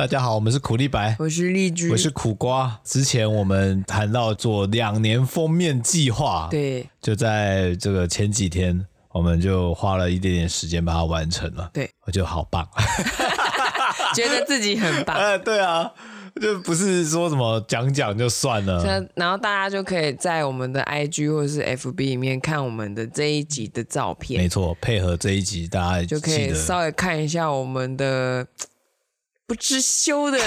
[0.00, 2.80] 大家好，我们是苦力白，我是荔枝，我是苦瓜。
[2.82, 11.68] 之前我们谈到做两年封面计划，对，就在这个前几天，我们就花了一点点时间把它完成了。
[11.74, 12.66] 对，我觉得好棒，
[14.16, 15.14] 觉得自己很棒。
[15.18, 15.92] 呃， 对啊，
[16.40, 19.06] 就不是说什么讲讲就算了。
[19.14, 24.40] 然后大家就可以在我们的 IG 或者是 FB 里面看我们的这一集的照片。
[24.40, 28.46] 没错，配合这一集，大家就可以稍微看一下我们的。
[29.50, 30.38] 不知羞的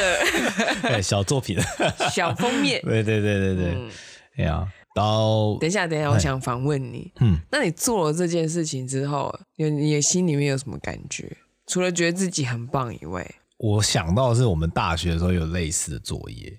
[1.03, 1.57] 小作品，
[2.09, 2.81] 小封面。
[2.83, 3.89] 对对对对对，
[4.37, 7.11] 哎呀，然后等一下，等一下，我想访问你。
[7.19, 11.29] 嗯，那你做了这件事情之后，你你的心里面有什么感觉？
[11.67, 16.57] 除了觉得自己很棒以外，我想到的是我们大学的时候有类似的作业，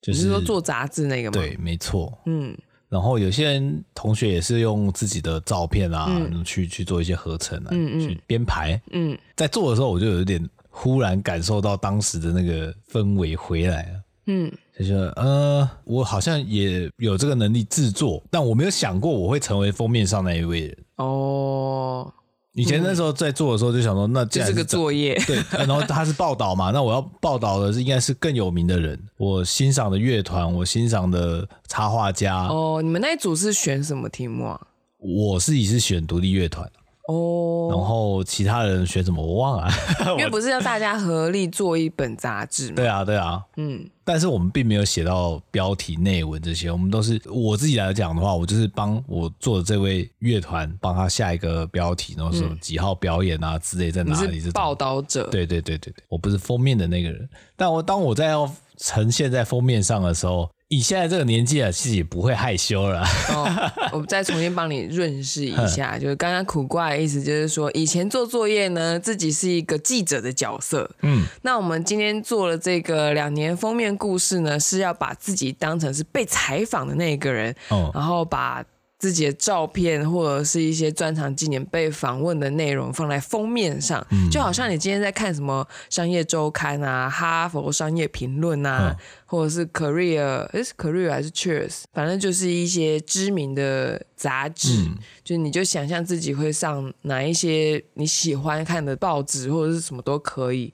[0.00, 1.34] 就是，说做杂志那个吗？
[1.34, 2.18] 对，没错。
[2.24, 2.56] 嗯，
[2.88, 8.80] 然后有些人同学也是用自己的照片啊，嗯、去去做一些合成啊，嗯嗯，去编排。
[8.92, 10.42] 嗯，在做的时候我就有点。
[10.76, 20.76] 忽然感受到当时的那个氛围回来了，嗯，就说呃，我好像也有这个能力制作，但我没有想过我会成为封面上那一位人。
[20.96, 22.12] 哦，
[22.54, 32.48] 以前那时候在做的时候就想说，那这是个作业，对， 然后他是报道嘛，那我要报道的是应该是更有名的人，我欣赏的乐团，我欣赏的插画家。
[32.48, 34.60] 哦，你们那一组是选什么题目啊？
[34.98, 36.68] 我自己是选独立乐团。
[37.06, 39.68] 哦，oh, 然后其他人学什么我忘了，
[40.18, 42.76] 因为不是要大家合力做一本杂志吗？
[42.76, 54.40] 对啊，对啊，嗯，但是我们并没有写到标题、内文这些，我们都是我自己来讲的话，我就是帮我做的这位乐团帮他下一个标题，然后什么几号表演啊之类在哪里？
[54.40, 55.28] 是报道者。
[55.30, 60.48] 对对对对对，我不是封面的那个人，但我当我在要呈现在封面上的时候。
[60.68, 63.02] 你现在这个年纪啊，自己不会害羞了。
[63.30, 70.90] 哦，我再重新帮你润饰一下，就是刚刚苦瓜的意思，就是说以前做作业呢，自己是一个记者的角色。
[71.02, 78.64] 嗯，那我们今天做了这个两年封面故事呢，是要把自己当成是被采访的那个人，哦，然后把。
[79.04, 100.72] 自己的照片或者是一些专场纪念被访问的内容放在封面上，嗯、就好像你今天在看什么商业周刊啊、哈佛商业评论啊，嗯、或者是 Career，诶，是 Career 还是 Cheers，反正就是一些知名的杂志，嗯、就你就想象自己会上哪一些你喜欢看的报纸或者是什么都可以。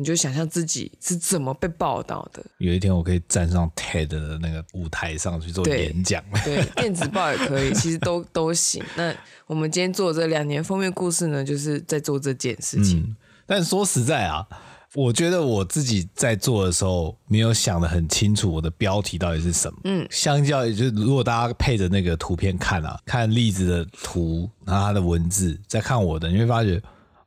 [0.00, 2.40] 你就想象自己是怎么被报道的。
[2.58, 6.22] 有一天我可以站上 TED 的那个舞台上去做演讲。
[6.44, 8.80] 对， 电子报也可以，其实都都行。
[8.94, 9.12] 那
[9.48, 13.00] 我们今天做这两年封面故事呢，就是在做这件事情。
[13.00, 14.46] 嗯，但说实在啊，
[14.94, 19.80] 我觉得我自己在做的时候没有想得很清楚，我的标题到底是什么。
[19.82, 26.80] 嗯，相较于就是如果大家配着那个图片看啊，看例子的图，然后它的文字，再看我的，你会发觉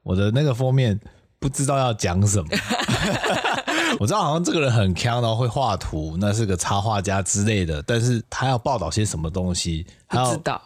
[0.03, 0.97] 我的那个封面。
[1.41, 2.47] 不知道要讲什么，
[3.99, 7.81] 我知道好像这个人很强，然后会画图，那是个插画家之类的。
[7.81, 10.61] 但是他要报道些什么东西，不知道。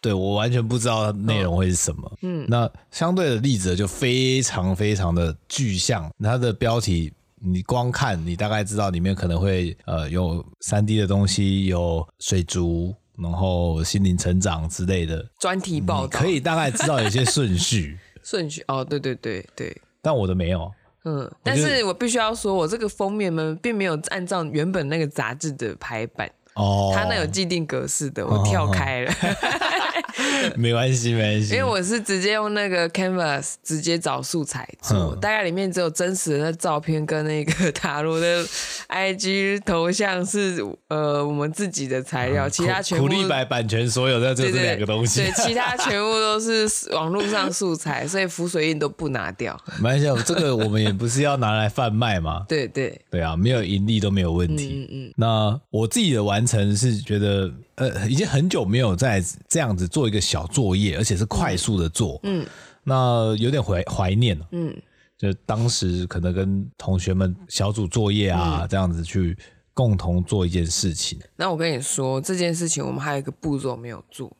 [0.00, 2.12] 对，我完全不知道内容会是什么。
[2.22, 6.08] 嗯，那相对的例子就非常非常的具象。
[6.22, 17.98] 它的标题你光看，你大概知道里面可能会呃有三 D 的东西，有水族，然后心灵成长之类的专题报道，可以大概知道有些顺序。
[18.22, 19.76] 顺序哦，对对对对。
[20.02, 20.72] 但我的没有，
[21.04, 26.30] 嗯，但是我必须要说，我这个封面呢，并没有按照原本那个杂志的排版。
[26.60, 29.12] 哦，他那有既定格式的，我跳开了。
[30.56, 31.54] 没关系，没关系。
[31.54, 38.44] 因为我是直接用那个 Canvas 直接找素材做，大概里面只有真实的那照片跟那个 塔罗的
[38.88, 45.22] IG 头像是呃我们自己的材料，其他全部苦力白版权所有的就这两个东西。
[45.22, 49.58] 对，其他 全部都是网络上素材，所以浮水印都不拿掉。
[49.78, 52.44] 没关系，这个我们也不是要拿来贩卖嘛。
[52.48, 54.88] 对对对啊，没有盈利都没有问题。
[54.90, 55.12] 嗯嗯。
[55.16, 56.40] 那我自己的完。
[56.50, 62.44] 完成是觉得呃，已经很久没有在这样子做一个小作业，而且是快速的做，嗯，
[62.82, 64.76] 那有点怀怀念了，嗯，
[65.16, 69.38] 就当时可能跟同学们小组作业啊，嗯、这样子去
[69.72, 71.20] 共同做一件事情。
[71.36, 74.36] 那我跟你说，这件事情我们还有一个步骤没有做，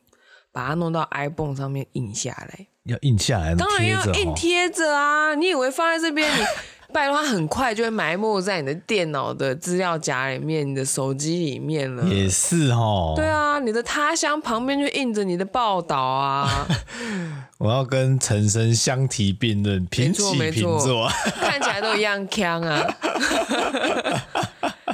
[0.51, 5.33] 把它弄到 iPhone 上面印下来，要印下来，当然要印贴着啊！
[5.35, 6.43] 你以为放在这边你？
[6.91, 12.03] 拜托，它很快就会埋没在你的电脑的资料夹里面，你的手机里面了。
[12.07, 13.13] 也是哦。
[13.15, 16.67] 对啊，你的他乡旁边就印着你的报道啊。
[17.57, 21.07] 我要跟陈生相提并论，平起平坐，
[21.39, 22.85] 看起来都一样强啊。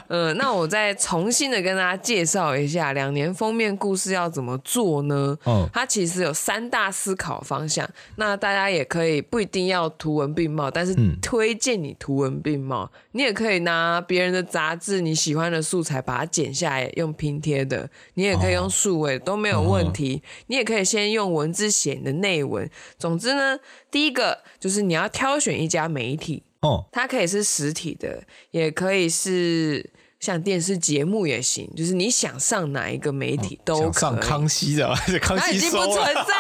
[0.10, 5.38] 嗯，那我再重新的跟大家介绍一下两年封面故事要怎么做呢？
[5.46, 7.88] 嗯，它其实有三大思考方向。
[8.16, 12.90] 那大家也可以不一定要图文并茂，但是推荐你图文并茂。
[12.94, 20.22] 嗯、你也可以拿别人的杂志你喜欢的素材把它剪下来用拼贴的，你也可以用数位、哦、都没有问题。
[20.24, 22.70] 嗯、你也可以先用文字写你的内文。
[22.98, 23.60] 总之呢，
[23.92, 26.44] 第一个就是你要挑选一家媒体。
[26.62, 29.88] 哦，它可以是实体的，也可以是
[30.20, 33.88] 像电视节目也行，就是你想上哪一个媒体都可以。
[33.88, 36.34] 哦、上康熙的， 康熙已经不存在。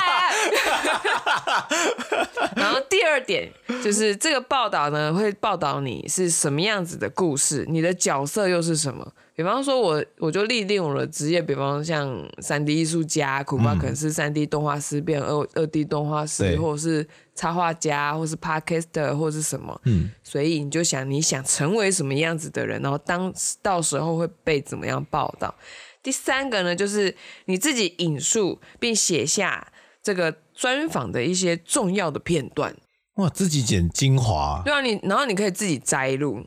[2.55, 3.51] 然后第二点
[3.83, 9.13] 就是这个报道呢，会报道你是什么样子的故事，你的角色又是什么。
[9.37, 19.79] 比方说我，我我就立定我的职业，比方说像三 D 艺术家，恐怕可能是三 D 动画师变二二 D 动画师，或者是插画家，或是 Podcaster 或者是什么。
[19.85, 23.31] 嗯，所以你就想你想成为什么样子的人，然后当
[23.61, 25.53] 到时候会被怎么样报道。
[26.01, 32.75] 第三个呢，就是你自己引述并写下这个专访的一些重要的片段。
[33.17, 34.63] 哇，自己剪精华。
[34.65, 36.43] 对啊，你然后你可以自己摘录。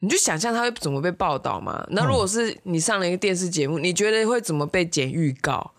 [0.00, 1.84] 你就想象他会怎么被报道嘛？
[1.90, 5.72] 那如果是你上了一个电视节目，你觉得会怎么被剪预告？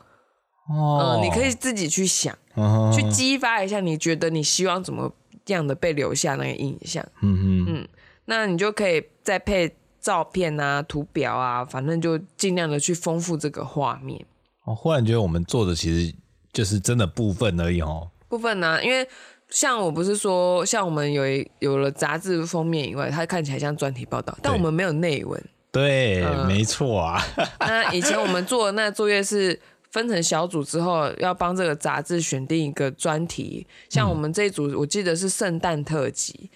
[0.70, 5.14] 哦、呃，你可以自己去想，哦、去激发一下，你觉得你希望怎么
[5.46, 7.06] 样的被留下那个印象？
[7.22, 7.88] 嗯哼嗯，
[8.26, 14.26] 那你就可以再配照片啊、图表啊，反正就尽量的去丰富这个画面。
[14.66, 16.14] 我忽然觉得我们做的其实
[16.52, 19.08] 就是真的部分而已哦，部分呢、啊，因为。
[19.50, 25.42] 像我不是说，像我们有一有了杂志封面以外，它看起来像专题报道，但我们没有内文。
[25.72, 27.22] 对，呃、没错啊。
[27.62, 29.60] 那以前我们做的那作业是
[29.92, 33.66] 分成小组之后，要帮这个杂志选定一个专题。
[33.90, 36.50] 像我们这一组，我记得是圣诞特辑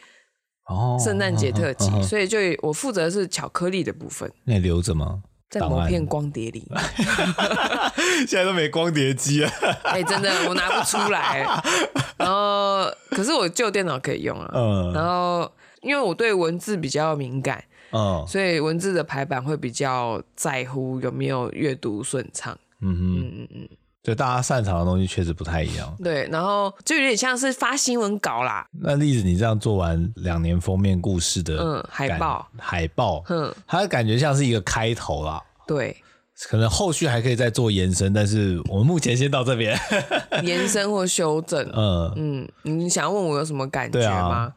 [0.68, 4.32] 哦，圣诞节特辑，哦、所以就我负责是巧克力的部分。
[4.44, 5.24] 那你留着吗？
[5.52, 6.66] 在某片光碟里，
[8.26, 9.50] 现在都没光碟机了。
[9.84, 11.46] 哎、欸，真的我拿不出来。
[12.18, 14.50] 然后，可是我旧电脑可以用啊。
[14.54, 14.94] 嗯。
[14.94, 15.52] 然后，
[15.82, 17.62] 因为我对文字比较敏感，
[17.92, 22.58] 嗯，所以文字的排版会比较在乎有没有阅读顺畅。
[22.80, 23.70] 嗯哼嗯嗯嗯。
[24.04, 25.96] 就大家擅长的东西确实不太一样。
[26.04, 28.66] 对，然后就有点像是发新闻稿啦。
[28.82, 35.40] 那例子，你这样做完两年封面故事的嗯海报，海报，嗯，它的感觉像是一个开头啦。
[35.68, 35.96] 对，
[36.50, 39.80] 可能后续还可以再做延伸，但是我们目前先到这边。
[40.42, 44.36] 延伸或修正，嗯嗯，你想要问我有什么感觉吗？
[44.36, 44.54] 啊、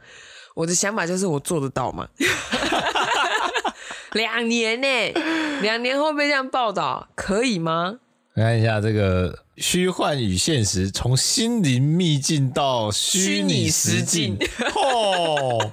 [0.55, 2.09] 我的想法就是我做得到吗？
[4.13, 5.13] 两年呢、欸，
[5.61, 7.99] 两年后被这样报道，可以吗？
[8.43, 14.37] 看一下这个虚幻与现实，从心灵秘境到虚拟实境，
[14.75, 15.73] 哦，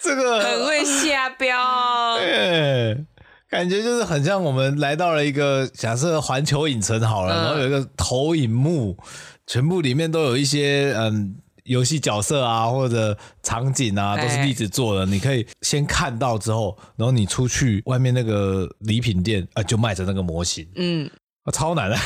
[0.00, 1.56] 这个很会下标，
[2.18, 3.04] 对，
[3.48, 8.98] 感觉就是很像我们来到了一个假设环球影城好了，嗯、然后有一个投影幕，
[9.46, 21.08] 全部里面都有一些嗯游戏角色啊或者场景啊，都是粒子做的，欸、你可以先看到之后，然后你出去外面那个礼品店啊，就卖着那个模型，嗯。
[21.52, 21.96] 超难的，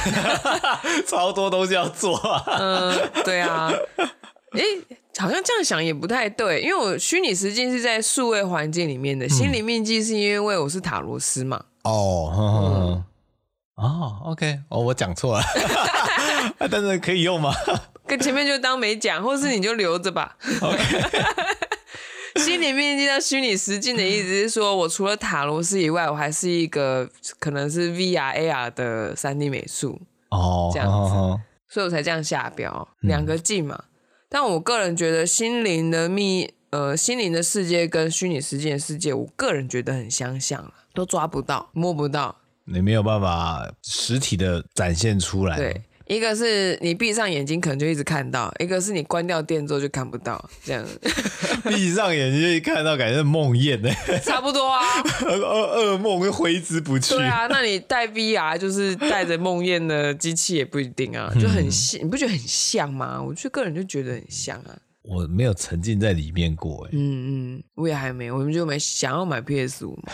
[1.06, 2.44] 超多东西要做啊。
[2.58, 3.72] 嗯，对啊。
[4.52, 11.64] 哎、欸，好像这样想也不太对，因为我虚拟实境是在数位环境里面的，心灵秘境是因为我是塔罗斯嘛。
[11.82, 13.04] 哦，呵呵嗯、
[13.76, 15.44] 哦，OK，哦，我讲错了，
[16.70, 17.54] 但是可以用吗？
[18.06, 20.36] 跟前面就当没讲，或是你就留着吧。
[20.62, 21.57] OK。
[22.44, 31.10] 心灵秘境到虚拟实境的意思是说，我除了塔罗斯以外，我还是一个可能是 VR AR 的三 D 美术哦，这样子，
[31.68, 33.76] 所以我才这样下标两个境嘛。
[33.76, 33.84] 嗯、
[34.28, 45.56] 但我个人觉得心灵的秘呃心灵的世界跟虚拟实境的世界，我个人觉得很相像，都抓不到摸不到，你没有办法实体的展现出来。
[45.56, 45.82] 对。
[46.08, 50.84] 一个是你闭上眼睛可能就一直看到，一个是你关掉电之后就看不到，这样。
[51.68, 53.90] 闭上眼睛就一看到，感觉是梦魇呢。
[54.24, 54.80] 差不多啊，
[55.20, 57.14] 噩噩梦会挥之不去。
[57.14, 63.22] 对啊，那你戴 VR 就是带着梦魇的机器也不一定啊，就很像，你不觉得很像吗？
[63.22, 64.74] 我就个人就觉得很像啊。
[65.02, 70.12] 我没有沉浸在里面过，哎，嗯嗯，我也还没，我们就没想要买 PS 五嘛，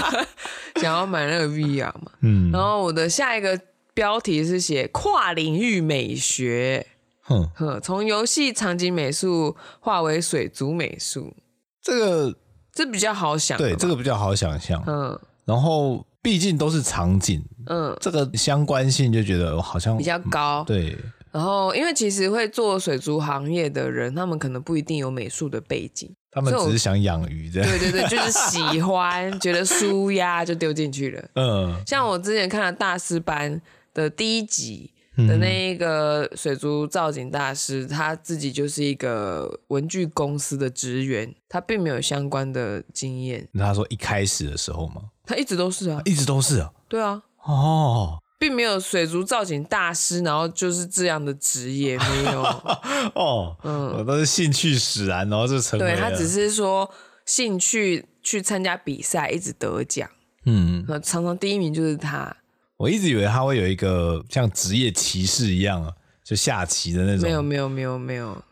[0.80, 3.58] 想要买那个 VR 嘛，嗯，然后我的下一个。
[3.94, 6.86] 标题是写跨领域美学，
[7.22, 7.48] 哼。
[7.54, 11.32] 哼，从游戏场景美术化为水族美术，
[11.80, 12.36] 这个
[12.72, 20.96] 这比较好想，对，这个比较好想象，嗯，然后毕竟都是场景，嗯，这个相关性就觉得好像比较高，对。
[21.30, 27.68] 然后因为其实会做水族行业的人，他们可能不一定有美术的背景，他们只是想养鱼这样。
[27.68, 31.24] 对对对，就是喜欢，觉得舒压就丢进去了。
[31.34, 33.60] 嗯，像我之前看了大师班
[33.94, 43.48] 的第一集的那一个水族造景大师，他自己就是一个文具公司的职员，他并没有相关的经验。
[43.52, 45.02] 那他说一开始的时候吗？
[45.24, 46.72] 他一直都是啊，一直都是啊。
[46.88, 47.22] 对啊。
[47.44, 48.18] 哦。
[48.36, 52.42] 并没有水族造景大师，然后就是这样的职业没有
[53.14, 55.86] 哦，嗯，我都是兴趣使然，然后就成为。
[55.86, 56.90] 对，他只是说
[57.24, 60.10] 兴趣去参加比赛，一直得奖，
[60.44, 62.36] 嗯，常常第一名就是他。
[62.76, 65.92] 我一直以为他会有一个像职业骑士一样啊，
[66.24, 67.22] 就下棋的那种。
[67.22, 68.42] 没有，没有，没有，没有。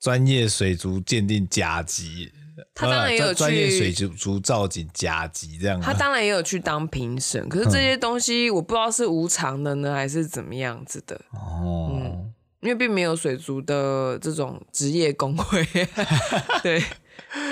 [0.00, 2.30] 专业水族鉴定甲级。
[2.72, 5.80] 他当然也有去专业水族造景甲级这样。
[5.80, 11.16] 他当然也有去当评审，可是这些东西我不知道是无偿的呢，还是怎么样子的。
[11.32, 15.66] 哦，嗯，因为并没有水族的这种职业工会。
[16.62, 16.78] 对，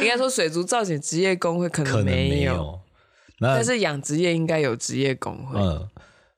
[0.01, 2.81] 应该说水族造景职业工会可能没有，
[3.39, 5.59] 没有，但是养殖业应该有职业工会。
[5.59, 5.89] 嗯，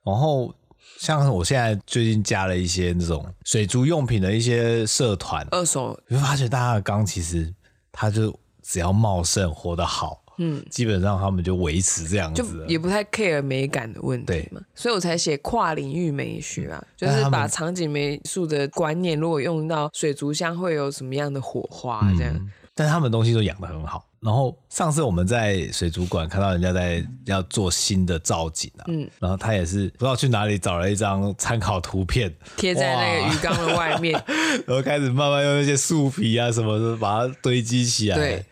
[0.05, 0.55] 然后
[0.99, 7.53] 像我现在最近加了一些那种水族用品的一些社团，二手，你会发现大家的缸其实
[7.91, 8.33] 它就。
[8.67, 22.35] 只要茂盛活得好，嗯，基本上他们就维持这样子，就也不太 care 美感的问题嘛，所以我才写跨领域美学啊，就是把场景美术的观念，如果用到水族箱，会有什么样的火花这样。
[22.35, 24.03] 嗯，但他们东西都养得很好。
[24.25, 32.35] 然后上次我们在水族馆看到人家在要做新的造景啊，嗯，然后他也是不知道去哪里找了一张参考图片。
[32.57, 34.19] 贴在那个鱼缸的外面，
[34.67, 38.17] 然后开始慢慢用那些树皮啊什么的把它堆积起来。
[38.17, 38.47] 对，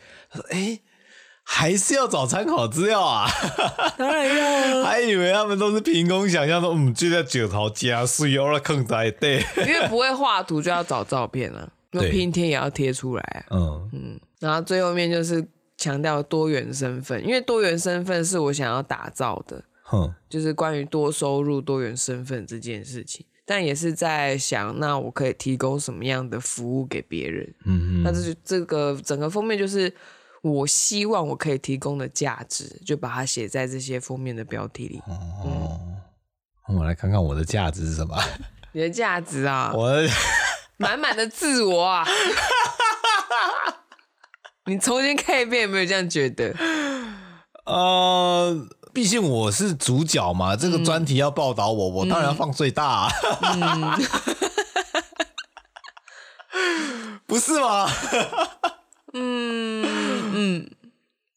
[0.51, 0.79] 哎，
[1.43, 3.27] 还是要找参考资料啊？
[3.97, 13.57] 当然要，还以为他们都是凭空想象的，嗯，就在九头加水哦，坑在对， 因为不会画图就要找照片了，那拼贴也要贴出来啊。
[13.57, 13.91] 嗯。
[13.95, 15.43] 嗯，然后最后面就是。
[15.83, 23.27] 强调多元身份，因为多元身份是我想要打造的，哼，就是关于多收入、多元身份这件事情。
[23.45, 27.53] 但也是在想，那我可以提供什么样的服务给别人？
[27.67, 29.93] 嗯嗯，那这就这个整个封面就是
[30.43, 35.03] 我希望我可以提供的价值，就把它写在这些封面的标题里。
[35.09, 35.81] 哦，
[36.69, 38.17] 嗯，我来看看我的价值是什么？
[38.71, 40.09] 你的价值啊，我的
[40.77, 42.07] 满满的自我啊。
[44.67, 46.55] 你重新看一遍，有没有这样觉得？
[47.67, 53.13] 呃，毕竟我是主角嘛，这个专题要报道我，嗯、我当然要放最大，啊。
[53.43, 53.99] 嗯、
[57.27, 57.89] 不是吗？
[59.15, 59.85] 嗯
[60.35, 60.71] 嗯，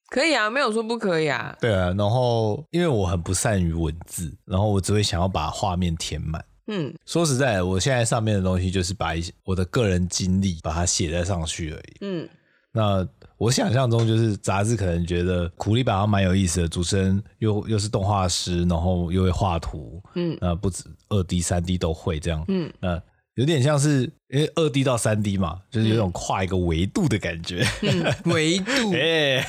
[0.09, 1.55] 可以啊，没有说不可以啊。
[1.59, 6.43] 对啊，然后因为我很不善于文字，然后我只会想要把画面填满。
[6.67, 11.97] 嗯，说实在的，我现在上面的东西就是把一些我的个人经历把它写在上去而已。
[12.01, 12.29] 嗯。
[12.75, 23.01] 那我想象中就是杂志可能觉得苦力板还蛮有意思的，主持人又又是动画师，然后又会画图，嗯，那不止二 D、三 D 都会这样，嗯，那
[23.35, 29.45] 有点像是因为二 D 到三 D 嘛，就是有种跨一个维度的感觉，嗯、 维度，哎、欸，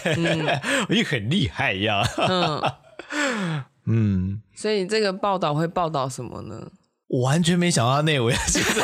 [0.89, 2.63] 我也、嗯、 很厉害呀，嗯，
[3.87, 6.71] 嗯，所以这个报道会报道什么呢？
[7.09, 8.81] 我完全没想到内围是什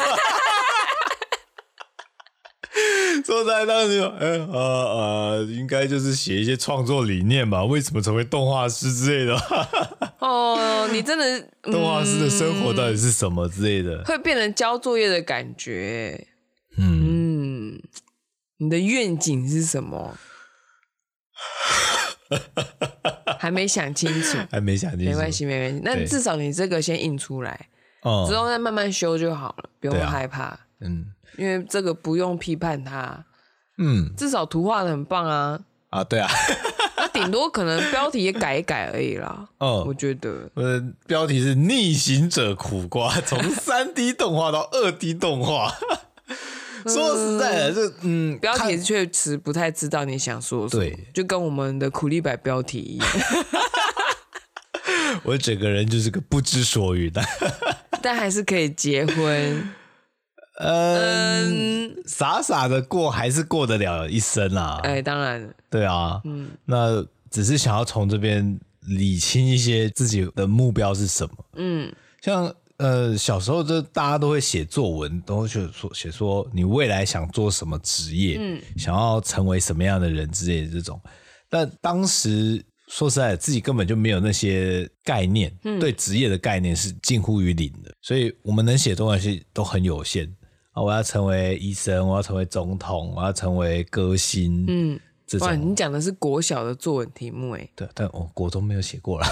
[3.23, 3.43] 么。
[3.43, 7.65] 说在当时，哎、欸，呃呃，应该就是写一些创作理念吧？
[7.65, 9.37] 为什么成为动画师之类的？
[10.19, 14.03] 哦，你真的、嗯、动画师的生活到底是什么之类的？
[14.05, 16.29] 会变成交作业的感觉。
[16.79, 17.83] 嗯，嗯，
[18.59, 20.17] 你的愿景是什么？
[23.39, 25.81] 还没想清楚，还没想清楚，没关系，没关系。
[25.85, 27.69] 那至少你这个先印出来，
[28.29, 30.45] 之后再慢慢修就好了，不用害怕。
[30.45, 31.07] 啊、嗯。
[31.37, 33.25] 因为这个不用批判他，
[33.79, 35.61] 嗯，至少图画的很棒啊。
[35.91, 36.29] 啊，对啊，
[36.97, 39.47] 那顶多可能标题也改一改而已啦。
[39.59, 45.71] 嗯，我觉得，我的标题是《逆行者苦瓜》，从 三 D 动画到二 D 动画。
[46.87, 53.09] 说实在的，这嗯，标题确实不太知道你想说什么，对，就跟我们的苦力白标题一样。
[55.25, 57.23] 我整个人就是个不知所云的，
[58.03, 59.71] 但还是可以结婚。
[60.59, 64.79] 嗯，傻傻的过还是过得了一生啊！
[64.83, 71.35] 哎，当然，对啊，嗯，那只是想要从这边理清一些自己的目标是什么。
[71.55, 71.91] 嗯，
[72.21, 81.01] 像呃小时候就大家都会写作文，都会写说写说你未来想做什么职业，嗯，想要成为什么样的人之类的这种。
[81.49, 90.31] 但当时说实在，自己根本就没有那些概念，嗯，对职业的概念是近乎于零的，所以我们能写的东西都很有限。
[90.73, 90.83] 啊！
[90.83, 95.49] 我要成为医生，我要成为总统，我要成为歌星，嗯，这种。
[95.49, 97.69] 哇，你讲的是国小的作文题目哎。
[97.77, 99.27] 对，但我国中没有写过了。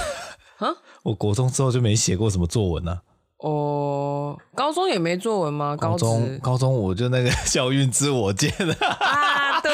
[0.59, 0.69] 啊？
[1.03, 3.03] 我国中之后就没写过什么作文了。
[3.39, 5.75] 哦，高中也没作文吗？
[5.75, 8.75] 高中高中我就那个 校运自我见了。
[8.75, 9.71] 啊，对。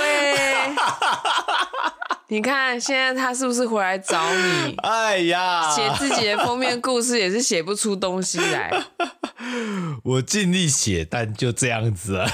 [2.28, 4.74] 你看，现在他是不是回来找你？
[4.82, 8.70] 哎呀，写自己的封面故事也是写不出东西来。
[10.02, 12.28] 我尽力写，但就这样子啊。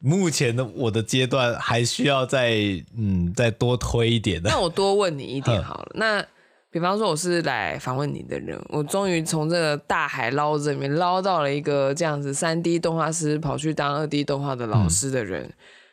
[0.00, 2.56] 目前的我的阶段还需要再
[2.96, 4.50] 嗯再多推一点的。
[4.50, 5.90] 那我多问你一点 好了。
[5.94, 6.24] 那
[6.70, 15.42] 比方说我是来访问你的人，我终于从这个大海捞子里面捞到了一个这样子三 D 动画师跑去当二 D 动画的老师的人。
[15.42, 15.52] 嗯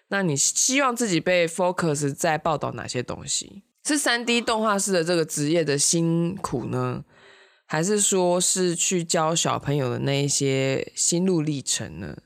[0.09, 3.63] 那你希望自己被 focus 在报道哪些东西？
[3.85, 7.03] 是三 D 动画师的这个职业的辛苦呢，
[7.65, 12.17] 还是说是去教小朋友的那一些心路历程呢？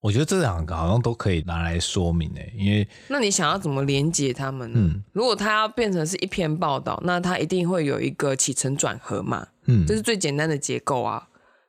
[0.00, 4.78] 我觉得这两个好像都可以拿来说明诶，因为那你想要怎么连接他们呢？
[4.80, 11.28] 嗯，如果他要变成是一篇报道，那他一定会有一个起承转合嘛，嗯，这是最简单的结构啊。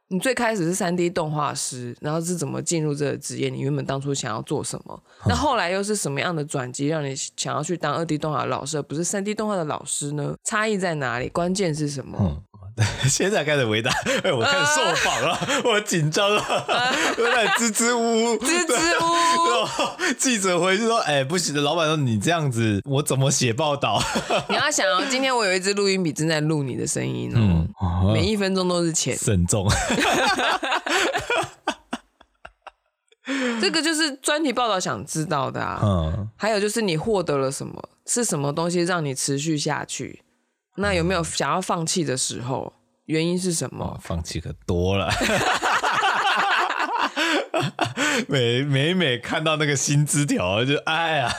[0.09, 3.49] 你最开始是三 D 动画师，然后是怎么进入这个职业？
[3.49, 5.03] 你原本当初想要做什么？
[5.19, 10.33] 嗯、那后来又是什么样的转机，让你想要去当二 D 动画老师，而不是三 D 动画的老师呢？
[10.45, 11.27] 差异在哪里？
[11.29, 12.17] 关键是什么？
[12.21, 12.41] 嗯
[13.09, 13.91] 现在开始回答，
[14.23, 16.43] 哎，我开始受访了，呃、我紧张了，
[17.17, 20.13] 有点支支吾吾，支支吾吾。
[20.17, 24.01] 记者回去说，哎，不行的，老板说你这样子，我怎么写报道？
[24.49, 29.67] 你要想哦，今天我有一支录音笔正在录你的声音哦，嗯、每一分钟都是钱，慎重。
[33.59, 37.89] 这个就是专题报道想知道的啊，嗯，还有就是你获得了什么？
[38.05, 40.21] 是什么东西让你持续下去？
[40.77, 42.73] 那有没有想要放弃的时候？
[43.05, 43.85] 原因是什么？
[43.85, 45.09] 哦、放弃可多了。
[48.27, 51.31] 每每每看到那个薪资条，就哎呀，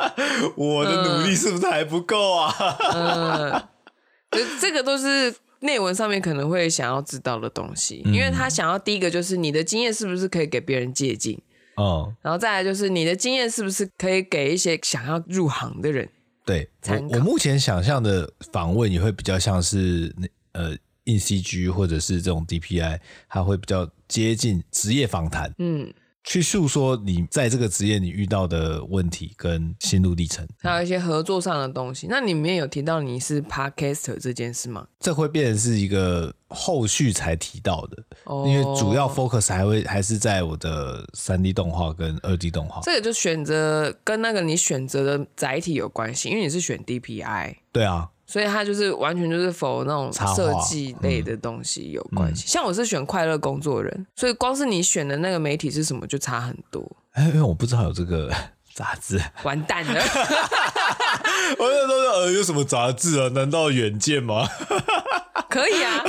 [0.56, 2.54] 我的努力是不是还不够啊？
[2.94, 3.62] 嗯，
[4.32, 11.38] 就这个都是内文上面可能会想要知道的东西，因为他想要第一个就是你的经验是不是可以给别人借鉴
[11.76, 16.08] 哦，然后再来就是你的经验是不是可以给一些想要入行的人。
[16.44, 22.98] 对，我我目前想象的访问也会比较像是那呃硬 CG 或者是这种 DPI，
[23.28, 32.06] 它会比较接近职业访谈，嗯，去诉说你在这个职业你遇到的问题跟心路历程，还有一些合作上的东西。
[32.08, 34.86] 那里面有提到你是 Podcaster 这件事吗？
[35.00, 42.80] 这会变成是一个后续才提到的，哦、因为主要 focus 还会还是在我的三 D 动画跟二 D 动画。
[42.82, 47.56] 这个就选择跟那个你选择的载体有关系，因为你是选 DPI。
[47.72, 52.44] 对啊，所以他就是完全就是否那种设计类的东西有关系。
[52.44, 56.80] 嗯、像我是选快乐工作人，所以光是你选的那个媒体是什么就差很多。
[57.14, 58.32] 哎，因为我不知道有这个
[58.72, 59.94] 杂志，完蛋了。
[61.58, 63.28] 我那时候说呃，有什么杂志啊？
[63.30, 64.46] 难道远见吗？
[65.50, 66.04] 可以啊，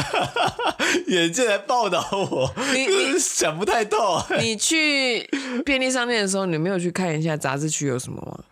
[1.08, 4.24] 远见来报道我，你你想不太透。
[4.40, 5.28] 你去
[5.66, 8.44] 便利商店的时候，你没有去看一下杂志区有什么吗？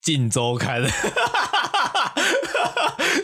[0.00, 0.82] 镜周刊，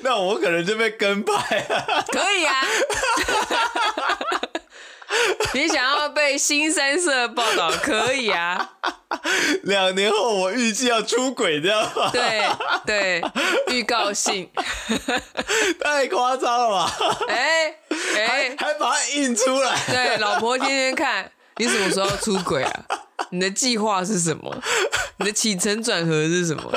[0.09, 2.05] 那我可能就被跟拍了。
[2.11, 2.55] 可以啊。
[5.53, 8.71] 你想要被新三色报道可以啊，
[9.65, 12.11] 两年后我预计要出轨，这样吗？
[12.13, 12.43] 对
[12.87, 13.23] 对，
[13.69, 14.49] 预告性，
[15.81, 16.97] 太夸张了吧？
[17.29, 17.75] 哎
[18.17, 19.79] 哎、还把它印出来？
[19.89, 22.85] 对，老婆天天看，你什么时候出轨啊？
[23.31, 24.57] 你的计划是什么？
[25.19, 26.73] 你的起承转合是什么？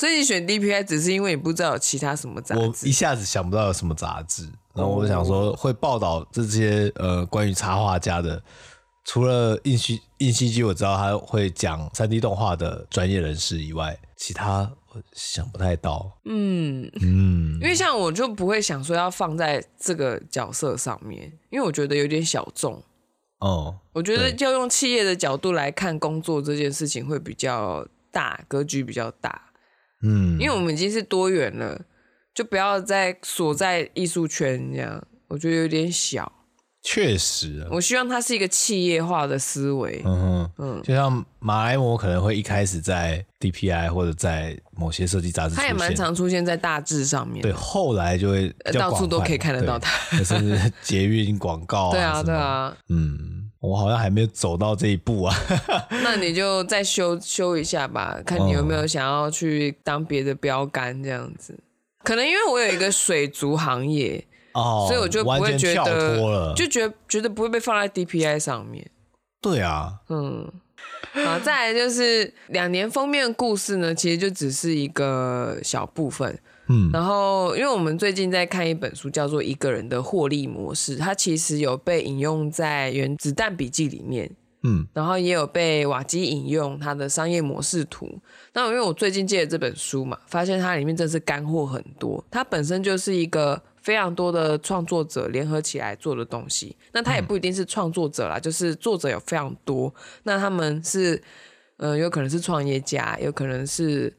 [0.00, 4.44] 所以你选 DPI 只是因为你不知道有其他什么杂志，我一下子想不到有什么杂志。
[4.74, 8.42] 然后我想说，会报道这些呃关于插画家的，
[9.04, 16.18] 除了硬 C 硬 CG 我知道他会讲三 D 动画的专业人士以外，其他我想不太到。
[16.24, 22.82] 嗯嗯，因为像我就不会想说要放在这个角色上面，因为我觉得有点小众。
[23.40, 29.49] 哦，我觉得要用企业的角度来看工作这件事情会比较大，格局比较大。
[30.02, 31.80] 嗯，因为我们已经是多元了。
[32.32, 36.30] 就不要再锁在艺术圈这样，我觉得有点小。
[36.82, 40.00] 确实，我希望它是一个企业化的思维。
[40.04, 47.42] 嗯哼嗯，就像马来貘可能会一开始在 DPI 或者在某些设计杂志，它也蛮常出现在大志上面。
[47.42, 49.90] 对，后来就会到处都可以看得到它，
[50.24, 51.92] 甚至捷运广告啊。
[51.92, 52.74] 对啊，对啊。
[52.88, 55.34] 嗯，我好像还没有走到这一步啊。
[56.02, 61.58] 那你就再修修一下吧，看你有没有想要去当别的标杆这样子。
[62.02, 68.90] 可能因为我有一个水族行业哦，所以我就不会觉得，就觉得觉得不会被放在 DPI 上面。
[69.42, 70.50] 对啊，嗯，
[71.12, 76.38] 好，再来就是两年封面故事呢，其实就只是一个小部分。
[76.70, 84.30] 嗯，然后因为我们最近在看一本书，叫做《一个人的获利模式》，它其实有被引用在《原子弹笔记》里面。
[84.62, 88.06] 嗯，然后也有被瓦基引用他的商业模式图。
[88.52, 92.22] 那因为我最近借了这本书嘛，发现它里面真是干货很多。
[92.30, 96.76] 它本身就是一个非常多的创作者联合起来做的东西。
[96.92, 99.92] 那它也不一定是创作者啦，嗯、就是作者有非常多。
[100.24, 101.22] 那他们是，
[101.78, 104.12] 呃，有可能是创业家，有可能是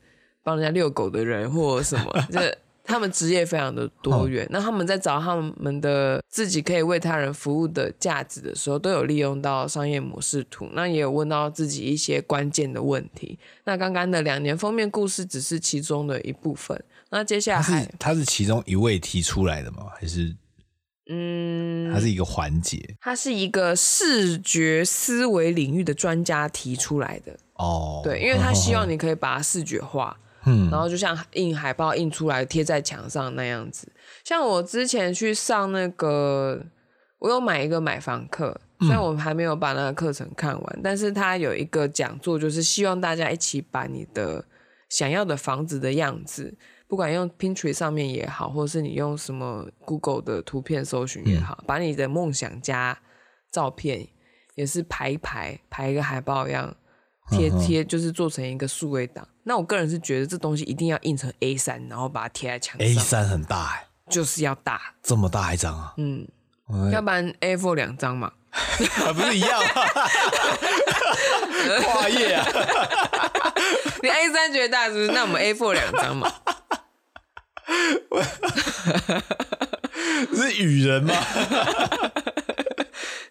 [0.43, 2.11] 帮人家遛狗的人，或者什么。
[2.31, 2.39] 就
[2.83, 13.37] 他们职业非常的多元，那他们在找他们的自己可以为他人服务的价值的时候，都有利用到商业模式图，那也有问到自己一些关键的问题。
[13.65, 19.85] 那刚刚的两年封面故事只是其中的一部分，那接下来他是他是其中一位提出来的吗？
[19.97, 20.35] 还是
[21.07, 22.97] 嗯，它是一个环节？
[22.99, 30.17] 他是一个视觉思维领域的专家提出来的哦，对，因为他希望 你可以把它视觉化。
[30.45, 33.91] 嗯，然后就像印海报印出来贴在墙上那样子。
[34.23, 36.65] 像我之前去上那个，
[37.19, 44.43] 我有买一个买房课，虽然我还没有把那个课程看完，但是他有一个讲座，就是希望大家一起把你的
[44.89, 46.53] 想要的房子的样子，
[46.87, 52.97] 不管用 Pinterest 上面也好，或者是你用什么 Google 的图片搜寻也好，把你的梦想家
[53.51, 54.07] 照片
[54.55, 56.75] 也是排一排，排一个海报一样。
[57.29, 62.87] 贴贴就是做成一个数位档，那我个人是觉得这东西一定要印成 A 三，然后把它贴在墙上。
[62.87, 65.93] A 三很大哎、欸，就是要大，这么大一张啊？
[65.97, 66.27] 嗯，
[66.91, 68.31] 要不然 A four 两张嘛，
[69.13, 69.65] 不是一样吗？
[71.83, 72.45] 跨页啊！
[74.01, 75.07] 你 A 三觉得大是不是？
[75.11, 76.31] 那我们 A four 两张嘛？
[80.35, 81.13] 是雨人吗？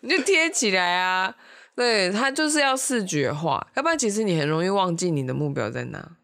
[0.01, 1.35] 你就贴起来啊！
[1.77, 6.17] 对，他就是要视觉化，要不然其实你很容易忘记你的目标在哪。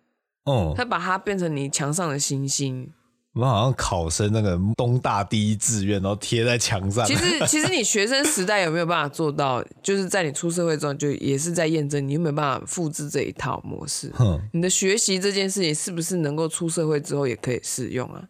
[0.45, 2.93] 哦，他把它变成你墙上的星星。
[3.35, 7.05] 我们好像考生那个东大第一志愿，然后贴在墙上。
[7.05, 9.63] 其实， 其实你学生时代有没有办法做到？
[9.83, 14.11] 就是在你出社会之后，就也是在验证你有没有办法复制这一套模式。
[14.15, 18.25] 哼，你的学习这件事情是不是能够出社会之后也可以适用啊？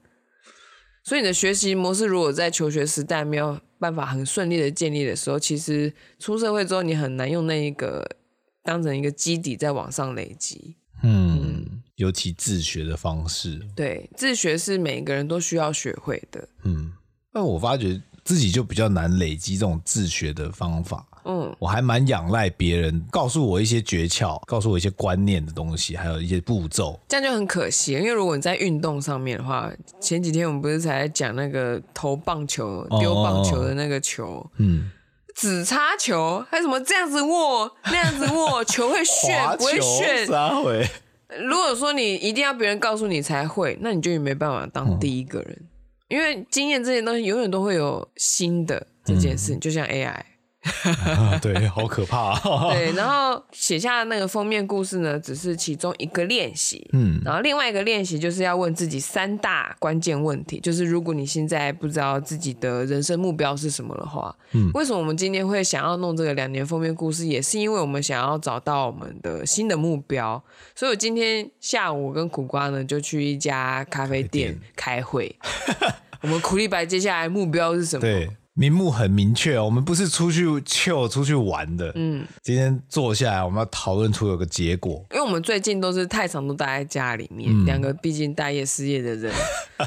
[1.05, 8.17] 所以你的学习模式如果在求学时代没有办法很顺利的建立的时候，其实出社会之后你很难用那一个
[8.63, 10.77] 当成一个基底在往上累积。
[11.03, 16.49] 嗯，嗯，尤其自学的方式，对，自学是每个人都需要学会的。
[16.65, 16.93] 嗯，
[17.33, 21.07] 那我发觉自己就比较难累积这种自学的方法。
[21.29, 26.99] 嗯，我还蛮仰赖别人告诉我一些诀窍，告诉我一些观念的东西，还有一些步骤。
[27.09, 29.69] 这样就很可惜，因为如果你在运动上面的话，
[30.01, 34.89] 前几天我们不是才讲那个投棒球、丢棒球的那个球，嗯，
[35.35, 40.27] 指叉球，还有什么这样子握、那样子握，球会旋不会旋？
[41.45, 45.69] 如果说你一定要别人告诉你才会，那你就也没办法当第一个人，嗯、
[46.09, 50.15] 因为经验这些东西永远都会有新的这件事，嗯、就像 AI。
[51.05, 52.41] 啊、 对，好可怕、啊。
[52.75, 56.89] 对，然后写下那个封面故事呢，只是其中一个练习。
[56.93, 70.43] 嗯，然后另外一个练习就是要问自己三大关键问题，就是如果你现在不知道自己的人生目标是什么的话，嗯，为什么我们今天会想要弄这个两年封面故事，也是因为我们想要找到我们的新的目标。
[70.75, 75.35] 所以我今天下午跟苦瓜呢就去一家咖啡店开会。
[76.23, 78.01] 我们苦力白接下来目标是什么？
[78.01, 78.29] 对。
[78.59, 81.93] 名目很明确，我们不是出去 chill 出去玩的。
[81.95, 85.05] 嗯，今天坐下来，我们要讨论出有个结果。
[85.11, 89.31] 因为我们最近都是太常都待在家里面，两、嗯、个毕竟待业失业的人，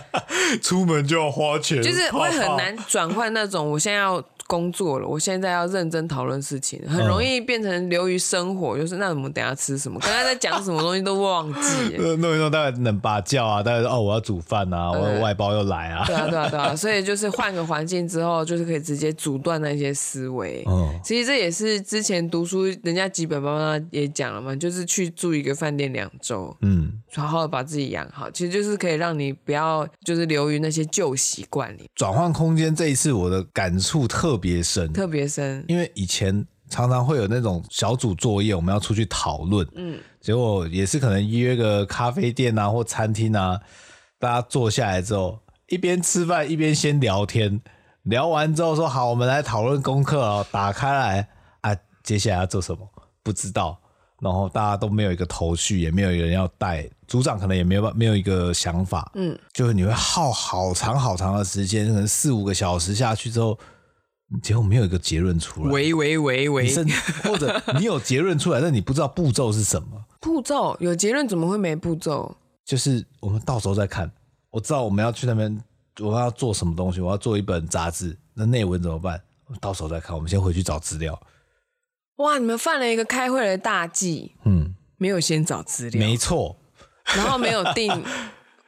[0.62, 4.23] 出门就要花钱，就是会很难转换那种我现在要。
[4.49, 9.99] 工作了，我现在要认真讨论事情，很容易变成流于生活，嗯、就是那我们等下吃什么？
[9.99, 11.95] 刚才在讲什么东西都忘记。
[12.17, 16.03] 弄一弄大概冷把叫啊，大概哦我要煮饭啊，嗯、我的外包又来啊。
[16.07, 20.63] 对啊对啊对啊， 所以就是换个环境之后，就是可以直接阻断那些思维。
[20.67, 31.89] 嗯，其实这也是之前读书人家吉本妈妈也讲了嘛，就是去住一个饭店两周，嗯，好好把自己养好，其实就是可以让你不要就是流于那些旧习惯里。
[31.95, 34.30] 转换空间这一次我的感触特。
[34.30, 43.60] 特别深，特别深，因为以前常常会有那种小组作业，我们要出去讨论，嗯，结果也是可能约个咖啡店啊或餐厅啊，
[44.19, 47.60] 大家坐下来之后，一边吃饭一边先聊天，
[48.04, 51.28] 聊完之后说好，我们来讨论功课哦，打开来
[51.62, 52.88] 啊，接下来要做什么？
[53.24, 53.82] 不知道，
[54.22, 63.60] 然后大家都没有一个头绪，也没有人要带，组长可能也没有没有一个想法，嗯，就是你会耗好长好长的时间，可能四五个小时下去之后。
[64.43, 65.72] 结果没有一个结论出来。
[65.72, 66.72] 喂喂喂喂，
[67.24, 70.06] 或者你有结论出来，但你不知道步骤是什么。
[70.22, 72.38] 步骤有结论，怎么会没步骤？
[72.63, 74.12] 就是我们到时候再看。
[74.52, 75.60] 我知道我们要去那边，
[76.00, 79.19] 我要做什么东西，我要做一本杂志，那内文怎么办？
[79.60, 80.15] 到时候再看。
[80.15, 81.19] 我们先回去找资料。
[82.17, 84.36] 哇，你们犯了一个开会的大忌。
[84.43, 86.56] 嗯，没有先找资料，没错。
[87.15, 87.91] 然后没有定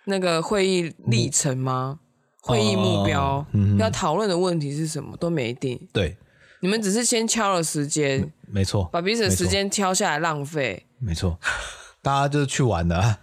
[0.06, 2.00] 那个会议历程吗？
[2.42, 5.80] 会议目标、嗯、要讨论的问题是什么都没定。
[5.94, 6.18] 对，
[6.62, 10.88] 你们只是先敲了时间，没错，把彼此的时间敲下来浪费。
[10.98, 11.38] 没错，
[12.02, 13.18] 大家就是去玩的。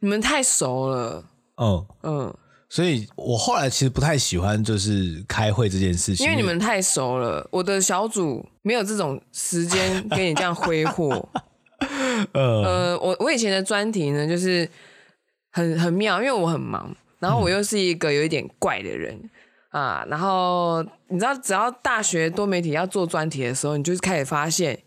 [0.00, 1.24] 你们太熟了。
[1.56, 2.34] 嗯嗯，
[2.70, 7.46] 所以我后来其实不太喜欢就是开会这件事情，因为你们太熟了。
[7.52, 11.28] 我的小组没有这种时间给你这样挥霍。
[12.32, 14.68] 呃，我我以前的专题呢，就是
[15.52, 19.18] 很很妙，因为我很忙，然后我又是一个有一点怪的人、
[19.72, 20.06] 嗯、啊。
[20.08, 24.78] 然后你知道，只要大学多媒体要做专题的时候，你就开始发现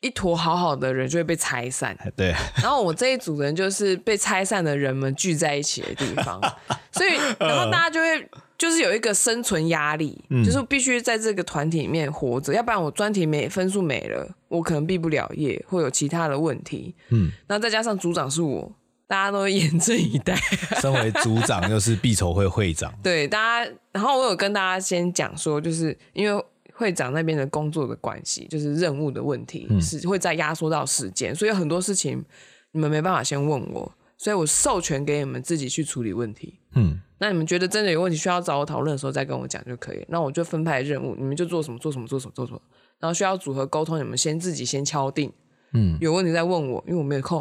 [0.00, 1.96] 一坨好好的人就会被拆散。
[2.16, 2.34] 对。
[2.62, 6.40] 然后我这一组人就是被拆散的人们聚在一起的地方，
[6.92, 8.28] 所以然后大家就会。
[8.62, 16.94] 就是有一个生存压力，嗯、就是必须在这个团体里面活着，要不然我专题没分数没了，我可能毕不了业，会有其他的问题。
[17.08, 18.72] 嗯，那再加上组长是我，
[19.08, 20.36] 大家都严阵以待。
[20.80, 32.24] 身为组长又是必筹会会长，对大家，然后我有跟大家先讲说，就是因为会长那边的工作的关系，就是任务的问题、嗯、是会再压缩到时间，所以很多事情
[32.70, 36.60] 你们没办法先问我，所以我授权给你们自己去处理问题。
[36.76, 37.00] 嗯。
[37.22, 40.04] 那你们觉得真的有问题需要找我讨论的时候再跟我讲就可以。
[40.08, 42.60] 那我就分派任务，你们就做什么做什么做什么做什么。
[42.98, 45.32] 然后需要组合沟通，你们先自己先敲定。
[45.72, 47.38] 嗯，有问题再问我，因为我没有空。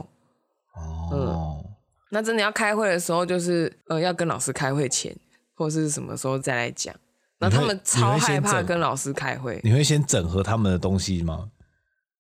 [0.76, 1.10] 哦。
[1.12, 1.66] 嗯。
[2.12, 5.18] 那真的要开会的时候，就是呃要跟老师开会前
[5.56, 6.94] 或是什么时候再来讲。
[7.40, 9.60] 那他们超害怕跟老师开会。
[9.64, 11.50] 你会先整合他们的东西吗？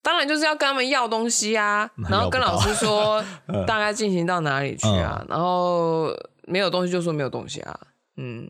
[0.02, 3.24] 当然就是要跟他们要东西啊，然后跟老师说
[3.67, 6.08] 大概进行到哪里去啊，然后。
[6.52, 7.80] 没有东西就说没有东西啊，
[8.18, 8.50] 嗯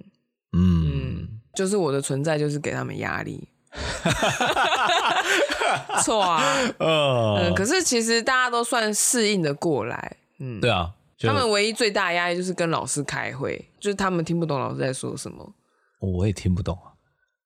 [0.54, 3.48] 嗯，嗯，就是我的存在就是给他们压力，
[6.04, 6.44] 错啊，
[6.80, 15.54] 嗯，可是其实大家都算适应的过来，嗯，对啊，他们唯一最大的压力就是跟老师开会，就是他们听不懂老师在说什么，
[16.00, 16.92] 我也听不懂啊，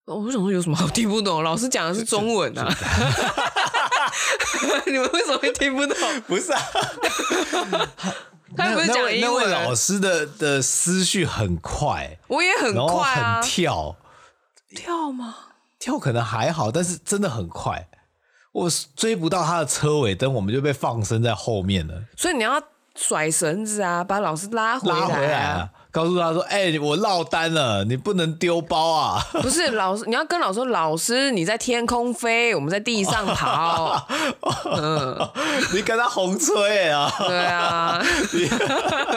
[0.05, 1.43] 我想说有什么好听不懂？
[1.43, 2.67] 老师讲的是中文啊，
[4.87, 5.97] 你们为什么会听不懂？
[6.27, 6.61] 不是啊。
[8.57, 13.97] 他不是讲英文，那位老师的的思绪很快，我也很快啊，很跳，
[14.69, 15.35] 跳吗？
[15.77, 17.89] 跳可能还好，但是真的很快，
[18.53, 22.03] 我追不到他的车尾灯，我们就被放生在后面了。
[22.15, 22.61] 所以你要
[22.95, 25.69] 甩绳子啊，把老师拉回来，拉回来啊。
[25.95, 34.05] 告诉他说：“哎、欸，我落单了，你不能丢包啊！” 不是老师，你要跟老师说：“老师，你在天空飞，我们在地上跑。”
[34.75, 35.17] 嗯，
[35.73, 37.09] 你跟他红吹啊？
[37.17, 38.03] 对啊，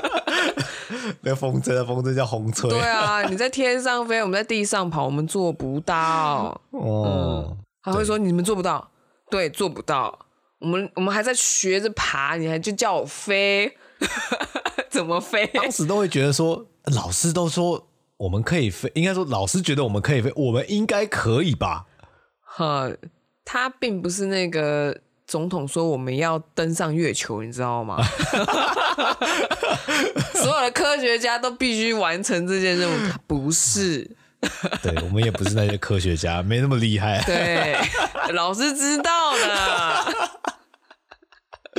[1.22, 2.70] 那风筝的风筝叫红吹。
[2.70, 6.60] 对啊，你在天上飞，我们在地上跑，我们做不到。
[6.70, 8.88] 哦、嗯，他会说：“你们做不到。”
[9.28, 10.16] 对，做不到。
[10.60, 13.76] 我们我们还在学着爬，你还就叫我飞。
[14.98, 15.46] 怎么飞？
[15.54, 21.87] 当时都会觉得说，老师都说我们可以飞，应该说老师觉得我们可以飞，我们应该可以吧？
[22.42, 22.90] 哈，
[23.44, 28.04] 他并不是那个总统说我们要登上月球，你知道吗？
[30.34, 32.94] 所有的科学家都必须完成这件任务，
[33.28, 34.16] 不是。
[34.82, 37.22] 对，我们也不是那些科学家，没那么厉害。
[37.24, 37.76] 对，
[38.32, 40.57] 老师知道的。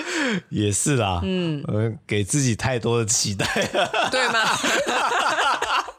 [0.50, 1.64] 也是啦，嗯，
[2.06, 3.46] 给自己太多的期待，
[4.12, 4.40] 对吗？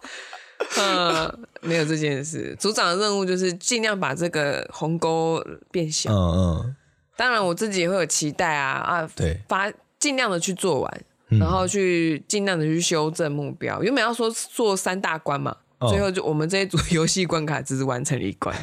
[0.78, 2.56] 嗯，没有这件事。
[2.58, 6.10] 组长的任务就是尽量把这个鸿沟变小。
[6.12, 6.76] 嗯嗯。
[7.16, 13.82] 当然，我自己也会有期待啊啊，对，发尽量的去做完，嗯、然后去尽量的去修正目标。
[13.82, 18.56] 原本要说做三大关嘛，嗯、最后就我们这一组游戏关卡只是完成了一关，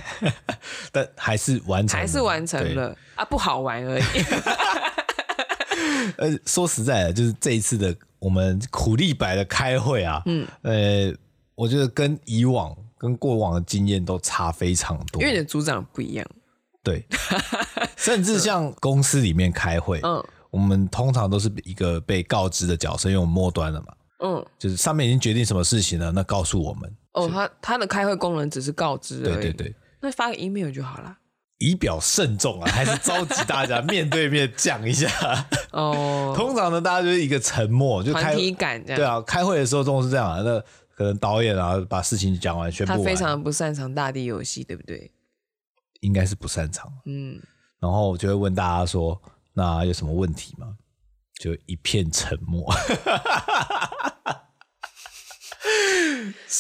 [0.92, 4.04] 但还是完成，还是完成了对啊，不好玩而已。
[6.18, 11.14] 呃，说实在的，就是这一次的我们苦力白的开会啊，嗯，呃，
[11.56, 16.28] 我觉得跟以往、跟过往的经验都差非常多，因为你的组长不一样，
[16.84, 17.06] 对，
[17.96, 23.88] 甚至像公司里面开会，嗯，我们通常都是一个被告知的角色，因为我们末端了嘛，
[24.20, 31.18] 嗯，就是上面已经决定什么事情了，那告诉我们，哦，他他的开会功能只是告知，对对对，那发个 email 就好了。
[31.60, 35.10] 以表慎重啊，还是召集大家 面对面讲一下
[35.72, 36.34] 哦。
[36.38, 38.98] 通常呢，大家就是一个沉默，就开团体感这样。
[38.98, 40.42] 对啊，开会的时候总是这样啊。
[40.42, 40.60] 那
[40.96, 43.02] 可能导演啊把事情讲完，宣布完。
[43.02, 45.12] 他非常不擅长大地游戏，对不对？
[46.02, 46.92] 应该是不擅长。
[47.06, 47.42] 嗯，
[47.80, 49.20] 然后我就会问大家说
[49.54, 50.76] ：“那有什么问题吗？”
[51.42, 52.72] 就一片沉默。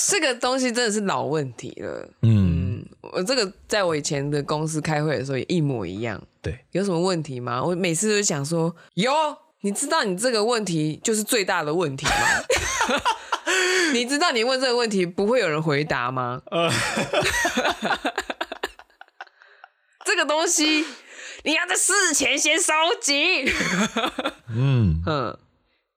[0.10, 2.10] 这个东西真的是老问题了。
[2.24, 6.22] 嗯，嗯，我这个在我以前的公司开会的时候也一模一样。
[6.42, 7.64] 对，有什么问题吗？
[7.64, 9.12] 我每次都想说有。
[9.62, 12.12] 你知道你这个问题就是最大的问题吗？
[13.92, 16.44] 你知道你问这个问题不会有人回答吗？
[20.06, 20.86] 这个东西
[21.44, 23.52] 你要在事前先收集。
[24.56, 25.38] 嗯嗯，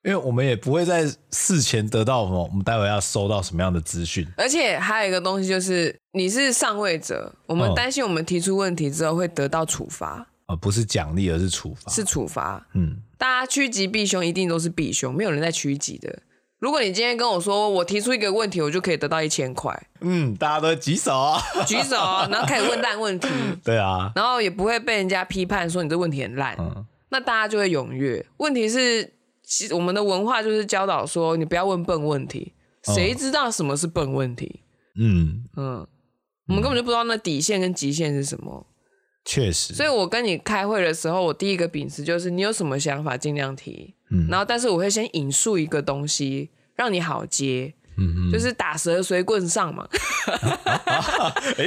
[0.02, 4.26] 因为我们也不会在事前得到什么，我们待会要收到什么样的资讯。
[4.36, 10.26] 而且还有一个东西就是，你是上位者，我们担心我们提出问题之后会得到处罚。
[10.46, 11.92] 呃，不是奖励，而是处罚。
[11.92, 12.66] 是处罚。
[12.74, 16.20] 嗯，大家趋吉避凶，一定都是避凶，没有人在趋吉的。
[16.58, 19.88] 如果你今天跟我说，我提出一个问题，我就可以得到一千块。
[20.00, 21.96] 嗯，大家都举手啊，举手，
[22.30, 23.28] 然后开始问烂问题。
[23.62, 26.56] 对啊，然后也不会被人家批判说你这问题很烂。
[26.58, 28.24] 嗯，那大家就会踊跃。
[28.38, 29.10] 问题是，
[29.72, 32.54] 我们的文化就是教导说，你不要问笨问题。
[32.94, 34.60] 谁知道什么是笨问题？
[34.96, 35.86] 嗯嗯，
[36.46, 38.66] 我们根本就不知道那底线跟极限是什么。
[39.24, 49.86] 确实，所以我跟你开会的时候，我第一个秉持就是你有什么想法尽量提，嗯，然后但是我会先引述一个东西让你好接，嗯嗯，就是打蛇随棍上嘛。
[51.58, 51.66] 哎，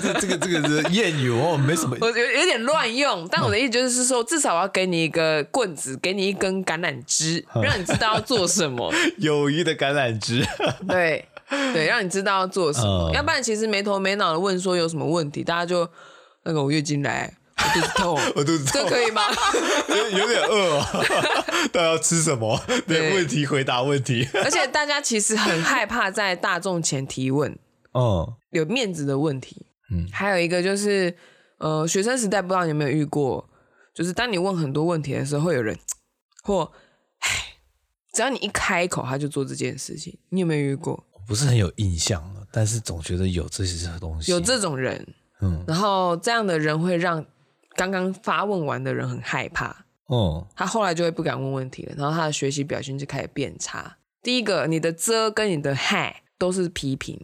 [0.00, 8.92] 这这个这个是谚语哦，没什么， 我有有点乱用，但我的意思就是说，至少我要给你一个棍子，给你一根橄榄枝， 让你知道要做什么。
[9.18, 10.44] 友谊的橄榄枝，
[10.88, 11.24] 对
[11.72, 15.88] 对，让你知道要做什么，要不然其实没头没脑的问说有什么问题，大家就。
[16.44, 17.41] 那个我月经来，我
[17.74, 19.22] 肚子痛， 我肚子痛，这可以吗？
[19.88, 21.04] 有 有点饿哦，
[21.72, 22.60] 大家要吃什么？
[22.86, 24.28] 对，问题回答问题。
[24.34, 27.58] 而且大家其实很害怕在大众前提问，
[27.92, 29.66] 哦，有面子的问题。
[29.90, 31.14] 嗯，还有一个就是，
[31.58, 33.48] 呃，学生时代不知道你有没有遇过，
[33.94, 35.78] 就是当你问很多问题的时候，会有人
[36.42, 36.72] 或，
[37.20, 37.28] 唉，
[38.12, 40.18] 只要你一开口，他就做这件事情。
[40.30, 41.04] 你有没有遇过？
[41.12, 45.06] 我不是很有印象了，但是总觉得有这些东西，有这种人。
[45.42, 47.24] 嗯，然后这样的人会让
[47.74, 53.96] 刚刚发问完的人很害怕，哦，他后来就会不敢问问题了，然后他的学习表现就开始变差。
[54.22, 57.18] 第一个，你的遮跟你的害都是批评，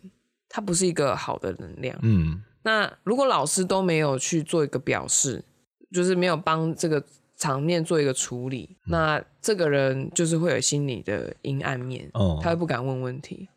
[0.49, 1.97] 它不是一个好的能量。
[2.03, 5.45] 嗯，那如果老师都没有去做一个表示，
[5.93, 7.03] 就是没有帮这个
[7.37, 13.49] 场面做一个处理，嗯，那这个人就是会有心理的阴暗面，哦，他会不敢问问题，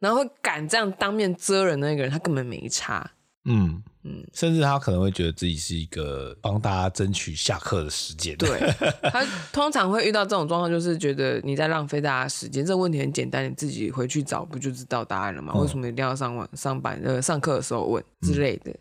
[0.00, 3.12] 然后会敢这样当面遮人的那个人，他根本没差。
[3.44, 8.36] 嗯嗯，甚至他可能会觉得自己是一个帮大家争取下课的时间。
[8.36, 8.48] 对，
[9.10, 12.64] 他通常会遇到这种状况，就是觉得你在浪费大家时间。
[12.64, 15.52] 这个问题很简单，你自己回去找不就知道答案了吗？
[15.56, 18.70] 嗯、为什么一定要上晚上班呃上课的时候问之类的？
[18.70, 18.78] 嗯、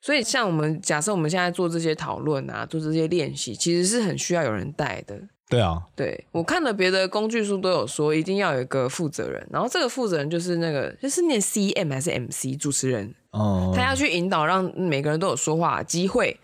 [0.00, 5.20] 所以像我们假设我们现在做这些讨论啊，做这些练习，其实是很需要有人带的。
[5.48, 13.14] 对啊，对我看了别的工具书都有说，一定要有一个负责人，然后这个负责人就是那个就是念 CM 还是 MC 主持人。
[13.34, 16.38] 哦，他要去引导，让每个人都有说话机会，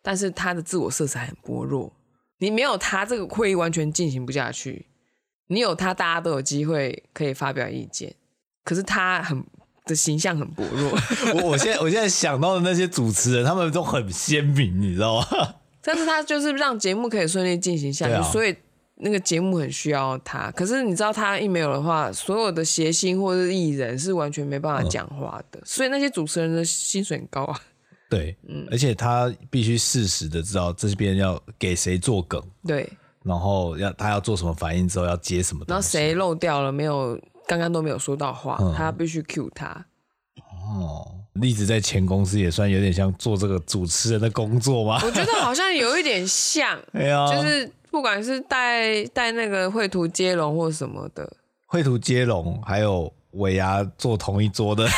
[0.00, 1.92] 但是他的自我色彩很薄弱。
[2.38, 4.86] 你没有他，这个会议完全进行不下去。
[5.48, 8.14] 你有他，大家都有机会可以发表意见。
[8.64, 9.44] 可是他很
[9.84, 10.90] 的形象很薄弱。
[11.34, 15.26] 我我现在我现在想到的那些主持人，他们都很鲜明，你知道吗？
[15.82, 18.56] 但是他就是让节目可以顺利进行下去，啊、所以。
[18.98, 27.60] 那个节目很需要他，可是你知道他一没有的话，所有的谐星或者艺人是完全没办法讲话的，嗯、所以那些主持人的薪水很高啊。
[28.08, 32.88] 对，嗯，而且他必须适时的知道这边要给谁做梗，对，
[33.22, 39.84] 然后要他要做什么反应之后要接什么，然后谁漏掉了没有，刚刚都没有说到话，嗯、他必须 cue 他。
[40.38, 45.00] 哦，栗子在前公司也算有点像做这个主持人的工作吗？
[45.04, 47.70] 我觉得好像有一点像， 哎呀，就是。
[47.96, 51.26] 不管是带带那个绘图接龙或什么的，
[51.64, 54.86] 绘图接龙还有尾牙坐同一桌的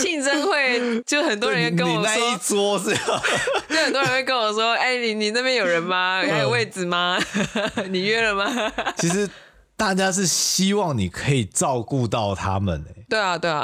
[0.00, 2.94] 庆生会，就很多人跟我说，你那一桌是，
[3.68, 6.22] 就很多人会跟我说，哎、欸，你你那边有人吗？
[6.26, 7.18] 还有位置吗？
[7.90, 8.72] 你约了吗？
[8.96, 9.28] 其实
[9.76, 13.62] 大家是希望你可以照顾到他们、欸，对啊，对啊。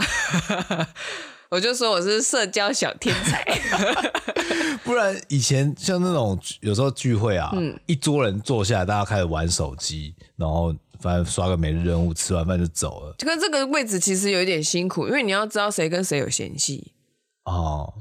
[1.51, 3.45] 我就说我是社交小天才，
[4.85, 13.13] 不然以前像那种有时候聚会啊，嗯、一桌人坐下来，大家开始玩手机，然后反正刷个每日任务，吃完饭就走了。
[13.19, 16.93] 就跟这个位置其实有一点辛苦，因为你要知道谁跟谁有嫌隙，
[17.45, 17.93] 哦，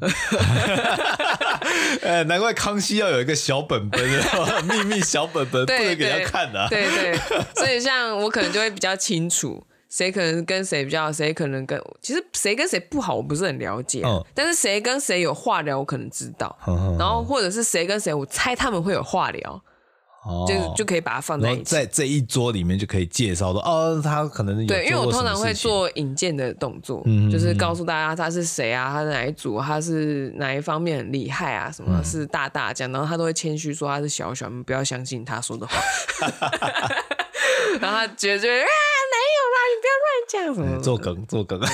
[2.03, 3.99] 呃， 难怪康熙要有一个小本本，
[4.69, 6.67] 秘密小本本不能给他看的、啊。
[6.69, 7.17] 对对，
[7.55, 14.03] 所以像我可能就会比较清楚，谁可能跟谁比较，谁可能跟其实谁跟谁不好，我不是很了解。
[14.05, 16.55] 嗯、但是谁跟谁有话聊，我可能知道。
[16.67, 19.61] 嗯、然后或者是谁跟谁，我猜他们会有话聊。
[20.45, 35.81] 就就可以把它放在一起，在这一桌里面就可以介绍说，哦，他可能有对，因为我通常会做引荐的动作，嗯、就是告诉大家他是谁啊，他是哪一组，他是哪一方面很厉害啊，什么是大大奖，然后他都会谦虚说他是小小，不要相信他说的话。
[37.79, 38.41] 然后他觉得
[40.33, 41.59] 你不要乱讲什么，做梗做梗，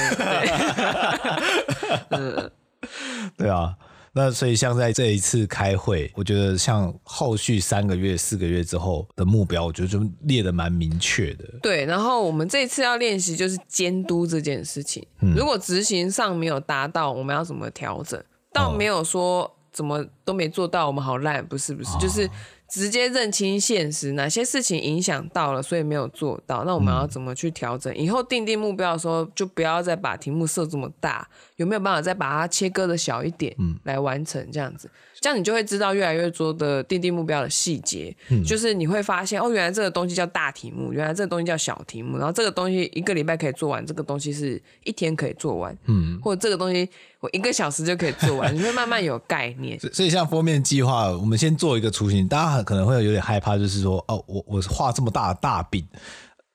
[2.10, 2.50] 嗯，
[3.38, 3.76] 对啊。
[4.18, 11.44] 那所以像在这一次开会，我觉得像后续三个月、四个月之后的目标，我觉得就列的蛮明确的。
[11.62, 15.06] 对，然后我们这一次要练习就是监督这件事情。
[15.20, 18.24] 嗯，如果执行上没有达到，我们要怎么调整？
[18.54, 22.30] 倒没有说怎么都没做到，我们好烂，不是不是，哦、就是。
[22.76, 26.66] 直接认清现实，哪些事情影响到了，所以没有做到。
[26.66, 27.94] 那我们要怎么去调整？
[27.94, 34.92] 嗯、以后定定目标的时候，就不要再把题目设这么大，有没有办法再把它切割的小一点，嗯，来完成这样子？
[35.22, 46.88] 这样你就会知道越来越多的定定目标的细节，嗯，就是你会发现哦，原来这个东西叫大题目，原来这个东西叫小题目，然后这个东西一个礼拜可以做完，这个东西是一天可以做完，嗯，或者这个东西
[47.20, 49.80] 我一个小时就可以做完， 你会慢慢有概念。
[49.80, 55.88] 所以像封面计划，我们先做一个雏形，大家可能会有点害怕，就是说哦，我我画这么大的大饼，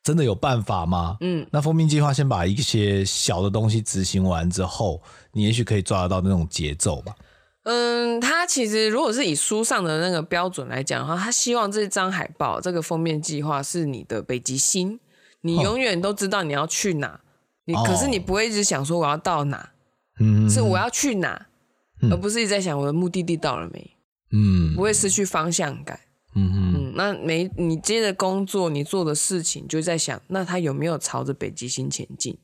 [0.05, 1.17] 真的有办法吗？
[1.21, 5.03] 嗯，那封面计划先把一些小的东西执行完之后，
[5.33, 7.15] 你也许可以抓得到那种节奏吧。
[7.65, 14.99] 嗯，他其实如果是以书上的那个标准来讲的话，他希望这张海报、这个封面计划是你的北极星，
[15.43, 17.21] 你永远都知道你要去哪，
[17.67, 19.73] 你可是你不会一直想说我要到哪，
[20.21, 21.49] 嗯，是我要去哪，
[22.11, 23.97] 而不是一直在想我的目的地到了没，
[24.33, 26.01] 嗯，不会失去方向感，
[26.35, 32.39] 嗯嗯，那没你接着工作，你做的事情就在想，那他有没有朝着北极星前进，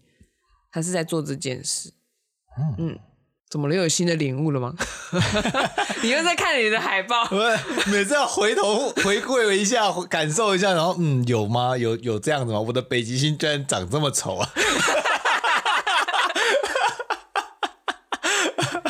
[0.70, 1.94] 他是在做这件事，
[2.76, 2.98] 嗯。
[3.48, 3.74] 怎么了？
[3.74, 4.74] 又有新的领悟了吗？
[6.02, 7.24] 你又在看你的海报？
[7.26, 7.58] 不是，
[7.90, 11.76] 每次要回头回顾一下， 感受一下，然后嗯，有吗？
[11.78, 12.60] 有有这样子吗？
[12.60, 14.48] 我的北极星居然长这么丑啊！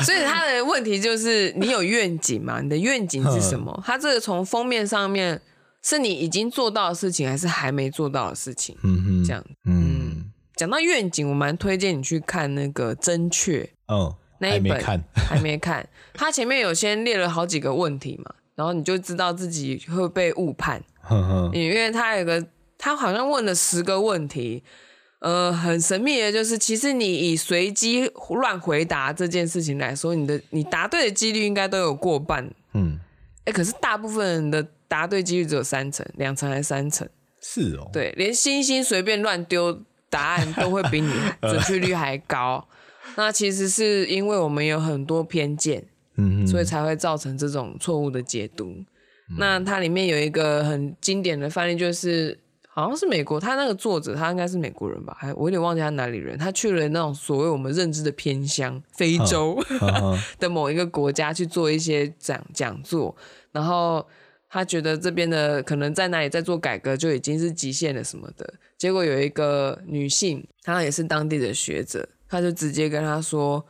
[0.05, 2.61] 所以他的问题就是，你有愿景吗？
[2.63, 3.83] 你的愿景是什么？
[3.85, 5.43] 他这个从封面上面
[5.83, 8.77] 是你已经做到的事情，还是还没做到的事情？
[8.83, 9.45] 嗯哼，这样。
[9.65, 13.63] 嗯，讲到愿景，我蛮推荐你去看那个《真确》。
[13.93, 14.15] 嗯。
[14.39, 20.83] 那一本还没看， 还没看，他前面有先列了好几个问题嘛，然后你就知道自己会被误判，
[21.53, 22.45] 因为他有个，
[22.79, 24.63] 他好像问了十个问题，
[25.21, 32.99] 呃，很神秘的，就是其实你以随机乱回答这件事情来说，你的你答对的几率应该都有过半，嗯，
[33.45, 37.09] 哎，可是大部分人的答对几率只有三成、两成还是三成？
[37.41, 41.13] 是哦，对，连星星随便乱丢答案都会比你
[41.43, 42.67] 准确率还高。
[43.19, 45.85] 那其实是因为我们有很多偏见，
[46.17, 48.67] 嗯，所以才会造成这种错误的解读。
[49.31, 52.39] 嗯、那它里面有一个很经典的范例，就是
[52.69, 55.17] 好像是美国，他那个作者他应该是美国人吧？
[55.19, 56.37] 还我有点忘记他哪里人。
[56.39, 59.59] 他去了那种所谓我们认知的偏乡，非洲
[60.39, 63.17] 的某一个国家去做一些讲讲座，
[63.51, 64.07] 然后
[64.51, 68.55] 他觉得这边的可能在哪里在做改革就已经是极限了什么的。
[68.77, 72.07] 结果有一个女性，她也是当地的学者。
[72.29, 73.65] 他就直接跟他说：“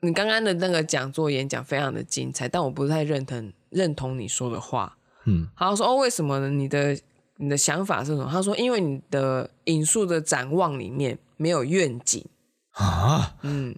[0.00, 6.48] 你刚刚的那个讲座演讲非常的精彩，但我不太认同认同你说的话。”嗯，他说：“哦，为什么呢？
[6.48, 6.98] 你的
[7.36, 12.24] 你的想法是什么？”他说：“因为你的引述的展望里面没有愿景
[12.72, 13.74] 啊。”嗯，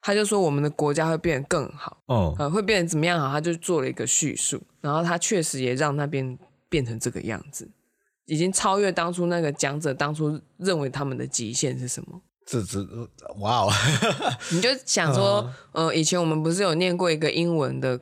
[0.00, 3.30] 他就说我们的国家会变得更好哦，呃，会变得怎么样好？
[3.30, 7.70] 他就做了一个叙述，然后他确实也让那边变成这个样子，
[8.26, 12.20] 已经超越当初那个讲者当初认为他们的极限是什么。
[12.46, 12.78] 这只
[13.38, 13.72] 哇哦！
[14.52, 17.98] 你就想说，呃，以前我们不是有念过一个英文的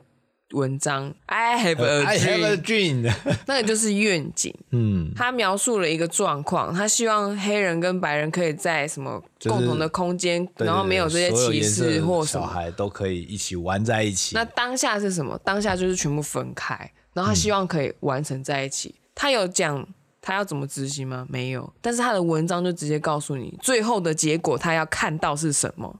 [0.51, 3.13] 文章？I have a dream，, I have a dream
[3.47, 4.53] 那个就是愿景。
[4.71, 14.35] 嗯，他描述了一个状况，他希望黑人跟白人可以在什么共同的空间，就是、然后没有这些歧视或什么，小孩都可以一起玩在一起。
[14.35, 15.39] 那当下是什么？
[15.43, 18.89] 当下就是全部分开，然后他希望可以完成在一起。
[18.89, 19.87] 嗯、他有讲。
[20.25, 21.25] 他要怎么执行吗？
[21.29, 25.99] 没有，但是他的文章就直接告诉你最后的结果，他要看到是什么。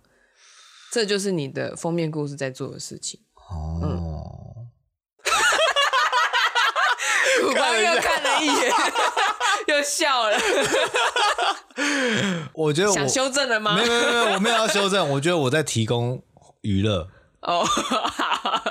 [0.94, 3.20] 这就是你的封面故事在做的事情。
[3.36, 3.92] 哦，嗯，
[7.42, 8.72] 苦瓜又看了一眼，
[9.68, 10.38] 又笑了。
[12.54, 13.76] 我觉得我想修正了吗？
[13.76, 15.10] 没有没有没有，我没有要修正。
[15.10, 16.24] 我觉得我在提供
[16.62, 17.10] 娱乐
[17.42, 17.68] 哦，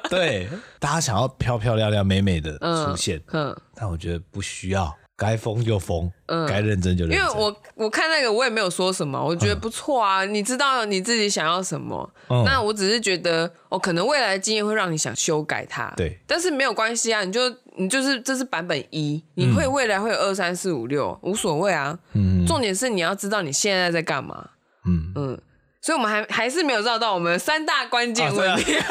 [0.09, 0.49] 对，
[0.79, 4.97] 大家想要漂漂亮亮、美美的出现，嗯，嗯，但我觉得不需要。
[5.17, 7.21] 该疯就疯，嗯，该认真就认真。
[7.21, 10.25] 因为我我看那个，我也没有说什么，我觉得不错啊。
[10.25, 16.19] 嗯、你知道你自己想要什么，嗯、那我只是觉得，哦，可能未来的经验会让你想修改它，对。
[16.27, 17.41] 但是没有关系啊，你就
[17.77, 21.99] 你就是这是版本一，你会未来会有二三四五六，无所谓啊。
[22.15, 22.45] 嗯。
[22.47, 24.51] 重点是你要知道你现在在干嘛。
[24.87, 25.41] 嗯嗯。
[25.81, 28.73] 所以我们还还是没有绕到我们三大关键问题。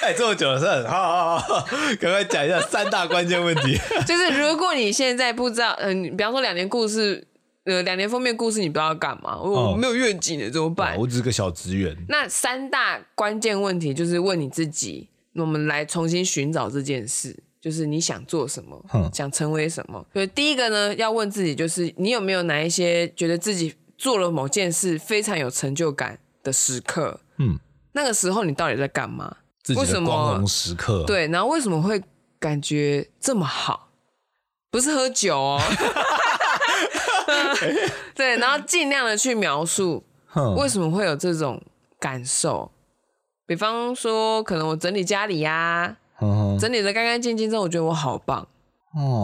[0.00, 1.66] 啊 哎、欸，这么久了，是好好好，
[2.00, 3.78] 赶快讲一下 三大关键问题。
[4.06, 7.26] 就是如果你现在不知道，嗯、呃，比方说两年故事，
[7.64, 10.96] 呃，两年封面故事，你不知道干嘛，我、哦、没有愿景的怎么办？
[10.98, 11.96] 我只是个小职员。
[12.08, 20.04] 那三大关键问题就是问你自己，我们来重新寻找这件事，就是你想做什么，嗯、想成为什么。
[20.12, 27.20] 所以第一个呢，要问自己，就是你有没有哪一些觉得自己做了某件事非常有成就感的时刻？
[27.38, 27.58] 嗯，
[27.92, 29.36] 那个时候你到底在干嘛？
[29.76, 31.04] 为什么光荣时刻？
[31.04, 32.02] 对，然后为什么会
[32.38, 33.88] 感觉这么好？
[34.70, 35.60] 不是喝酒哦。
[38.14, 40.02] 对，然后尽量的去描述
[40.56, 41.62] 为什么会有这种
[42.00, 42.70] 感受。
[43.46, 48.46] 比方说，可能我整理家里呀、啊，整理的干干净净之后，我觉得我好棒。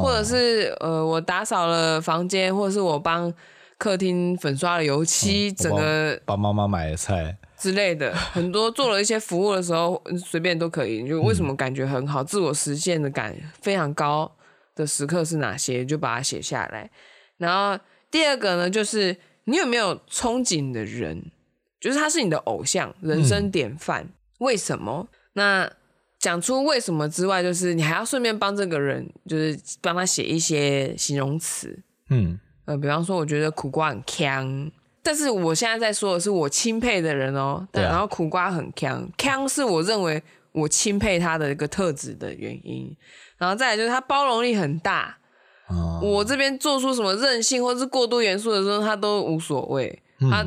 [0.03, 3.33] 或者是呃，我打扫了房间，或者是我帮
[3.77, 7.37] 客厅粉刷了油漆，整个帮妈妈买的菜。
[7.59, 11.07] 之类的，很多做了一些服务的时候，随便都可以。
[11.09, 14.31] 就为什么感觉很好，嗯、自我实现的感非常高
[14.75, 15.85] 的时刻是哪些？
[15.85, 16.89] 就把它写下来。
[17.37, 21.33] 然后第二个呢，就是你有没有憧憬的人，
[21.81, 25.09] 就是他是你的偶像、人生典范，嗯、为什么？
[25.33, 25.71] 那
[26.19, 31.79] 讲出为什么之外，就是你还要顺便帮这个人，就是帮他写一些形容词。
[32.11, 34.71] 嗯，呃，比方说，我觉得苦瓜很锵。
[35.09, 42.95] 但是我现在在说的是我钦佩的人哦，对，然后苦瓜很强，强是我认为我钦佩他的一个特质的原因，
[43.39, 45.17] 然后再来就是他包容力很大，
[45.69, 50.47] 哦、我这边做出什么任性或是过度严肃的时候，他都无所谓，嗯、他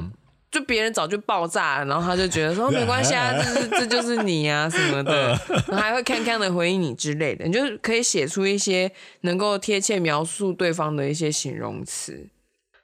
[0.52, 5.30] 就别人早就爆炸了，然后他就觉得说 没关系啊，这是这就是你啊什么的，
[5.70, 8.92] 然后还会康康的回应你之类的，你就可以写出一些
[9.22, 12.30] 能够贴切描述对方的一些形容词。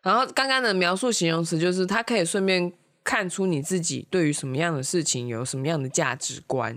[0.08, 2.72] 然后刚刚的描述形容词就是，它可以顺便
[3.04, 6.74] 看出你自己对于什么样的事情有什么样的价值观。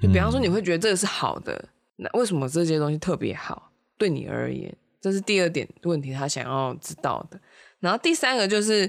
[0.00, 3.72] 就比方说，你会觉得这个是好的，那为什么这些东西特别好？
[3.98, 7.40] 对你而言，这是第二点问题，他想要知道的。
[7.80, 8.88] 然后第三个就是，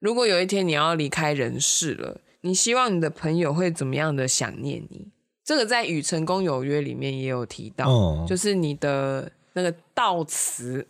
[0.00, 5.06] 如果有一天你要离开人世了，你希望你的朋友会怎么样的想念你？
[5.44, 10.84] 这个在《与成功有约》里面也有提到，哦、就是你的那个悼词。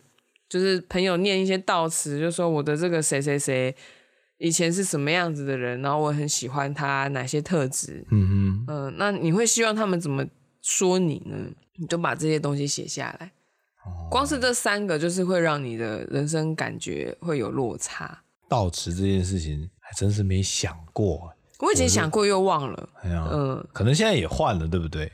[0.53, 3.75] 就是朋友念一些悼词，就说我的这个谁谁谁
[4.37, 10.23] 以前是什么样子的人，然后我很喜欢他哪些特质，嗯哼，嗯、呃，那你会希望他们怎么
[10.61, 11.35] 说你呢？
[11.77, 13.31] 你就把这些东西写下来。
[13.83, 18.21] 哦、光是这三个，就是会让你的人生感觉会有落差。
[18.47, 22.89] 悼词这件事情还真是没想过，我以前想过又忘了。
[23.01, 25.11] 哎呀，嗯，可能现在也换了，对不对？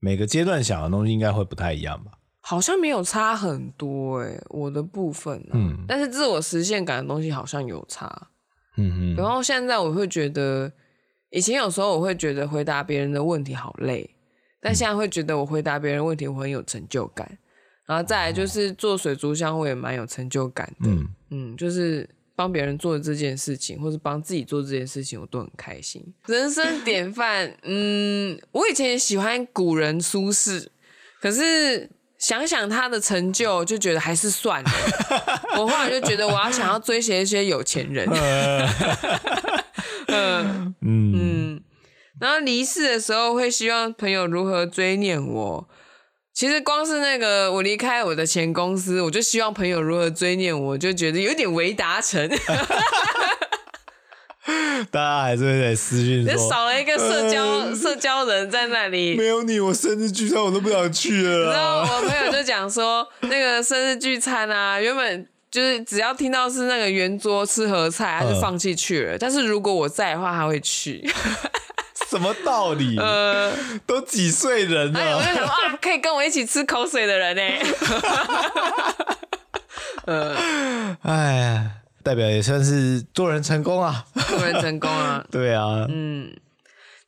[0.00, 2.10] 每个阶段想的东西应该会不太一样吧。
[2.46, 8.28] 好像没有差很多哎、欸，我的部分、啊，嗯，但是自我实现感的东西好像有差，
[8.76, 10.70] 嗯嗯，然后现在我会觉得，
[11.30, 14.10] 以前有时候我会觉得回答别人的问题好累，
[14.60, 17.38] 但现在会觉得我回答别人问题我很有成就感，
[17.86, 21.08] 然后再来就是做水族箱我也蛮有成就感的，嗯。
[21.30, 26.14] 嗯，就是帮别人做这件事情，或是帮自己做这件事情，我都很开心。
[26.26, 30.66] 人生 典范，嗯，我以前也喜欢古人苏轼，
[31.22, 31.90] 可是。
[32.18, 34.70] 想想他的成就，就觉得还是算了。
[35.58, 38.08] 我后来就觉得，我要想要追随一些有钱人。
[40.08, 41.60] 嗯嗯，
[42.20, 45.68] 然后离世的时候，会希望朋友如何追念我。
[46.32, 52.28] 其实光是那个我离开我的前公司，我就希望朋友如何追念我，就觉得有点微达成。
[54.90, 59.16] 大家还是会在私讯说，少了一个社交、呃、社交人在那里。
[59.16, 61.52] 没有你，我生日聚餐我都不想去了。
[61.52, 69.12] 然后我朋友就讲说，那个生日聚餐啊，原本就是只要听到是那个圆桌吃合菜，他就放弃去了。
[69.12, 71.08] 呃、但是如果我在的话，他会去。
[72.10, 72.98] 什么道理？
[73.00, 73.50] 呃，
[73.86, 75.00] 都几岁人了？
[75.00, 77.42] 哎，我就想说啊，可以跟我一起吃口水的人呢。
[80.04, 80.36] 呃，
[81.02, 81.70] 哎呀。
[82.04, 86.30] 代表也算是做人成功啊，做人成功啊， 对啊，嗯，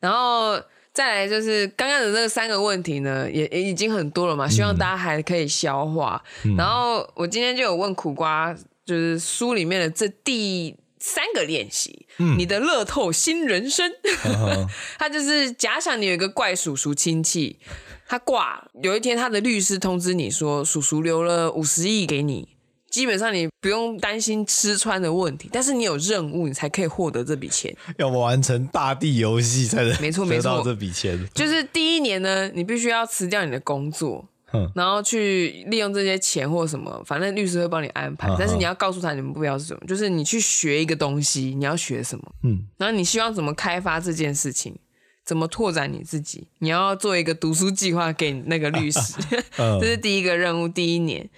[0.01, 0.59] 然后
[0.94, 6.24] 再来就是刚刚的这三个问题呢，也也已经很多了嘛，希望大家还可以消化。
[6.44, 13.92] 嗯、然后我今天就有问苦瓜，就是书里面的这第三个练习，嗯、你的乐透新人生。
[14.99, 17.59] 他就是假想你有一个怪叔叔亲戚，
[18.09, 22.56] 他挂有一天他的律师通知你说，叔叔留了五十亿给你，
[22.91, 27.74] 基本上你不用担心吃穿的问题，但是你有任务，你才可以获得这笔钱。
[27.99, 31.28] 要完成大地游戏才能没错没错这笔钱。
[31.34, 34.28] 就是第一年呢，你必须要辞掉你的工作。
[34.74, 38.34] 然后去利用这些钱或什么，反正律师会帮你安排。
[38.39, 42.24] 但是你要告诉他你们目标是什么，就是你去学一个东西，你要学什么？
[42.45, 44.74] 嗯，然后你希望怎么开发这件事情，
[45.26, 46.47] 怎么拓展你自己？
[46.61, 49.01] 你要做一个读书计划给那个律师，
[49.78, 51.28] 这是第一个任务，第一年。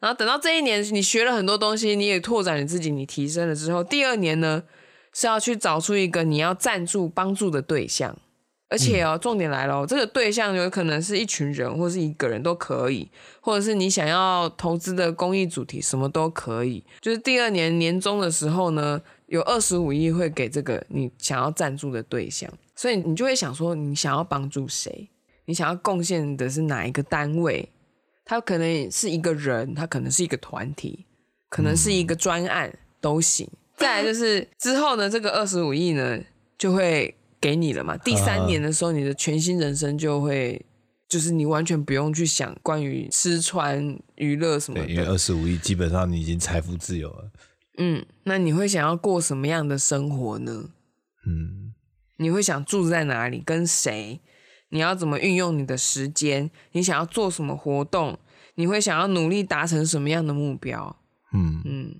[0.00, 4.62] 然后等到这一年，你学了很多东西，你也拓展你自己，你提升了之后，第二年呢，
[5.12, 8.16] 是要去找出一个你要赞助帮助的对象。
[8.70, 16.84] 而且哦，重点来了，这个对象有可能是一群人，或是一个人都可以，或者是你想要投资的公益主题，什么都可以。
[17.00, 25.08] 就是第二年年终的时候呢，有二十五亿会给这个你想要赞助的对象，所以你就会想说，你想要帮助谁？
[25.46, 27.66] 你想要贡献的是哪一个单位？
[28.28, 31.06] 他可能是一个人，他可能是一个团体，
[31.48, 33.50] 可能是一个专案都行。
[33.76, 36.20] 再来就是之后呢，这个二十五亿呢
[36.56, 37.12] 就会。
[37.40, 37.96] 给你了嘛？
[37.98, 40.60] 第三年的时候，你的全新人生就会，
[41.08, 44.88] 就是你完全不用去想关于吃穿娱乐什么的。
[44.88, 47.30] 因为二十五亿，基本上你已经财富自由了。
[47.76, 50.70] 嗯，那你会想要过什么样的生活呢？
[51.28, 51.74] 嗯，
[52.16, 53.40] 你会想住在哪里？
[53.46, 54.20] 跟谁？
[54.70, 56.50] 你要怎么运用你的时间？
[56.72, 58.18] 你想要做什么活动？
[58.54, 60.96] 你会想要努力达成什么样的目标？
[61.32, 61.94] 嗯嗯，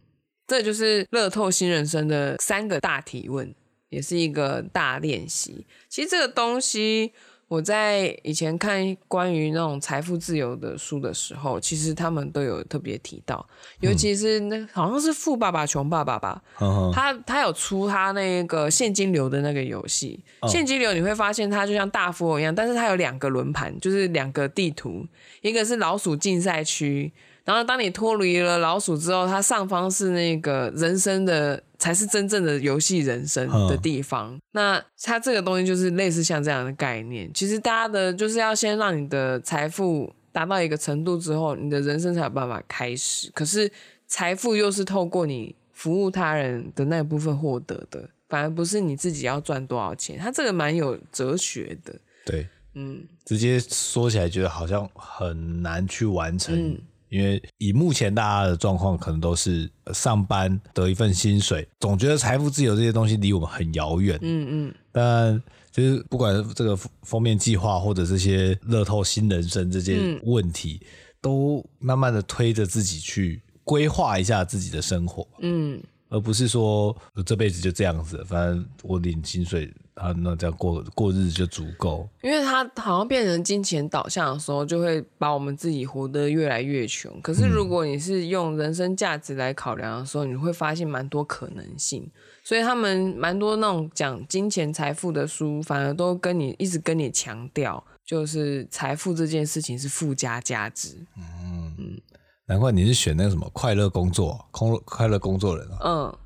[0.46, 3.54] 这就是乐透新人生的三个大提问。
[3.90, 5.66] 也是一个大练习。
[5.88, 7.10] 其实这个东西，
[7.48, 13.44] 我在以前看关于那种财富自由的书的时候，其实他们都有特别提到。
[13.80, 20.20] 尤其是那好像是《富爸爸穷爸爸》吧，嗯、他他有出他那个现金流的那个游戏。
[20.40, 25.06] 嗯、现金流你会发现它就像大富翁一样，但是它有两个轮盘，就是两个地图，
[25.40, 27.10] 一个是老鼠竞赛区。
[27.48, 34.34] 然后，当你脱离了老鼠之后，它上方是那个人生的，才是真正的游戏人生的地方。
[34.34, 37.32] 嗯、那它这个东西就是类似像这样的概念。
[37.32, 43.30] 其实大家的就是要先让你的财富达到一个程度之后，你的人生才有办法开始。
[43.32, 43.72] 可是
[44.06, 50.18] 财富又是透过你服务他人的那部分获得的，反而不是你自己要赚多少钱。
[50.18, 51.94] 它这个蛮有哲学的。
[52.26, 56.78] 对，嗯，直接说起来觉得好像很难去完成。
[57.10, 64.18] 嗯因为以目前大家的状况，可能都是上班得一份薪水，总觉得财富自由这些东西离我们很遥远。
[64.20, 64.74] 嗯嗯。
[64.92, 70.86] 但就是不管这个封面计划，或者这些乐透新人生这些问题，嗯、
[71.20, 75.26] 都慢慢的推着自己去规划一下自己的生活。
[75.40, 75.82] 嗯。
[76.10, 76.96] 而不是说
[77.26, 79.72] 这辈子就这样子，反正我领薪水。
[79.98, 82.08] 啊，那这样过过日子就足够。
[82.22, 87.20] 因为他好像变成金钱导向的时候，就会把我们自己活得越来越穷。
[87.20, 92.10] 可是如果你是用人生价值来考量的时候，你会发现蛮多可能性。
[92.44, 100.96] 所以他们蛮多那种讲金钱财富的书，反而都跟你一直跟你强调，就是财富这件事情是附加价值。
[101.16, 102.00] 嗯嗯，
[102.46, 105.78] 难怪你是选那个什么快乐工作，空快乐工作人啊。
[105.84, 106.18] 嗯。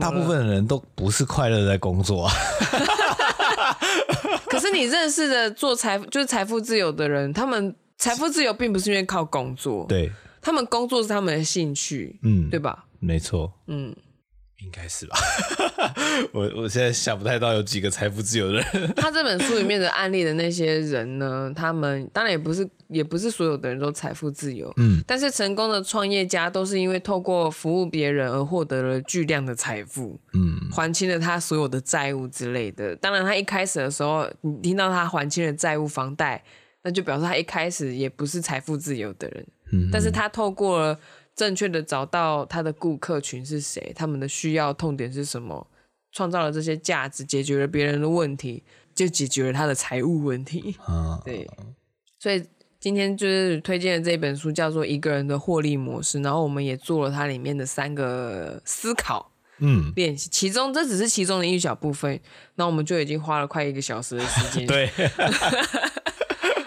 [0.00, 2.32] 大部分的人都不是快乐在工作啊，
[4.74, 10.10] 你认识的做财就是财富自由的人，他们财富自由并不是因为靠工作，对，
[10.42, 12.84] 他们工作是他们的兴趣，嗯，对吧？
[12.98, 13.94] 没错，嗯。
[14.64, 15.16] 应该是吧，
[16.32, 18.64] 我我现在想不太到有几个财富自由的人。
[18.96, 32.96] 他这本书里面的案例的那些人呢，他们当然也不是，也不是所有的人都财富自由，嗯，但是成功的创业家都是因为透过服务别人而获得了巨量的财富，嗯，还清了他所有的债务之类的。
[32.96, 36.42] 当然，他一开始的时候，你听到他还清了债务、房贷，
[36.82, 40.98] 那就表示他一开始也不是财富自由的人，嗯，但是他透过了。
[41.36, 45.66] 正确的找到他的顾客群是谁，他们的需要痛点是什么，
[46.12, 48.62] 创造了这些价值，解决了别人的问题，
[48.94, 50.76] 就解决了他的财务问题。
[50.88, 51.48] 嗯， 对。
[52.20, 52.44] 所以
[52.78, 60.28] 今天就是推荐的这本书叫做《一个人的获利模式》，然后我们也做了它里面的三个思考，嗯，练习。
[60.30, 62.20] 其中这只是其中的一小部分，
[62.54, 64.66] 那我们就已经花了快一个小时的时间。
[64.68, 64.88] 对。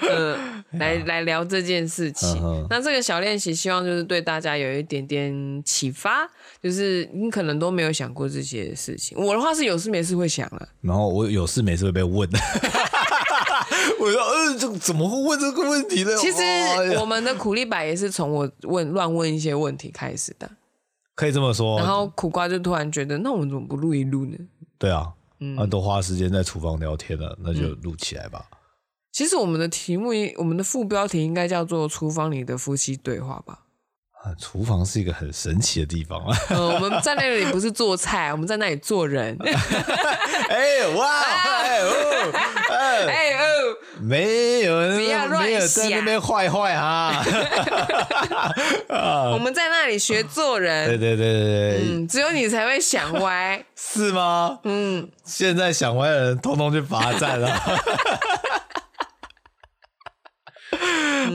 [0.10, 2.30] 嗯，来 来聊这件事情。
[2.42, 2.66] Uh.
[2.70, 6.30] 那这个小练习，希望就是对大家有一点点启发。
[6.62, 9.18] 就是你可能都没有想过这些事情。
[9.18, 12.28] 我的话是有事没事会想了，然后我有事没事会被问。
[14.00, 16.12] 我说，嗯，这怎么会问这个问题呢？
[16.18, 16.42] 其实
[17.00, 20.50] 我们的苦力白也是从我问乱问一些问题开始的。
[21.16, 21.78] 可以这么说。
[21.78, 24.38] 然后苦瓜就突然觉得，那我们怎么不录一录呢？
[24.78, 28.46] 对啊，嗯，都花时间在厨房聊天了，那就录起来吧。
[28.52, 28.57] 嗯、
[29.18, 33.62] 其实我们的题目，我们的副标题应该叫做“厨房里的夫妻对话”吧。
[34.40, 36.38] 厨房是一个很神奇的地方啊！
[36.50, 39.36] 呃，我们在那里不是做菜，我们在那里做人。
[39.42, 41.22] 哎哇！
[41.64, 42.32] 哎哦！
[43.08, 43.44] 哎哦！
[44.02, 47.24] 没有人，没有在那边坏坏哈。
[49.34, 50.90] 我们在那里学做人。
[50.90, 51.82] 对对对对对。
[51.90, 53.66] 嗯，只有你才会想歪。
[53.76, 54.60] 是吗？
[54.62, 55.10] 嗯。
[55.24, 57.60] 现在想歪的人，通通去罚站了。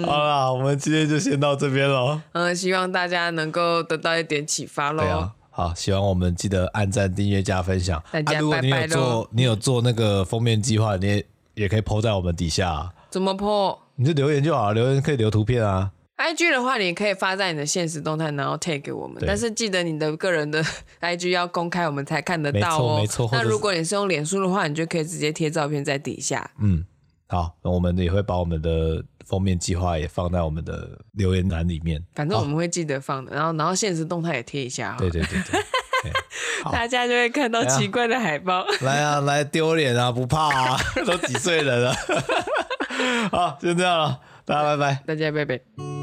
[0.04, 2.20] 好啦，我们今天就先到这边喽。
[2.32, 5.02] 嗯，希望大家能够得到一点启发喽。
[5.02, 8.02] 对啊，好，希望我们记得按赞、订阅、加分享。
[8.10, 12.92] 大家如果你有做，你有做那个封面计划，你也也可以 po 在我们底下啊。
[13.10, 13.78] 怎么 po？
[13.96, 15.90] 你就留言就好，留言可以留图片啊。
[16.16, 19.22] IG 的话，你可以发在你的现实动态，然后 tag 给我们。
[19.26, 20.64] 但是记得你的个人的
[21.00, 22.98] IG 要公开，我们才看得到哦。
[22.98, 23.30] 没错，没错。
[23.32, 26.50] 那如果你是用脸书的话，你就可以直接贴照片在底下。
[26.60, 26.84] 嗯。
[27.28, 31.98] 好，那我们也会把我们的封面计划也放在我们的留言栏里面。
[32.14, 34.94] 反正我们会记得放的，然后然后现实动态也贴一下。
[34.98, 35.40] 对对对
[36.02, 36.12] 对，
[36.70, 38.66] 大家就会看到奇怪的海报。
[38.82, 40.76] 来啊，来丢脸啊，不怕啊，
[41.06, 41.94] 都几岁人了。
[43.32, 46.01] 好，就这样了，大家拜拜，大家拜拜。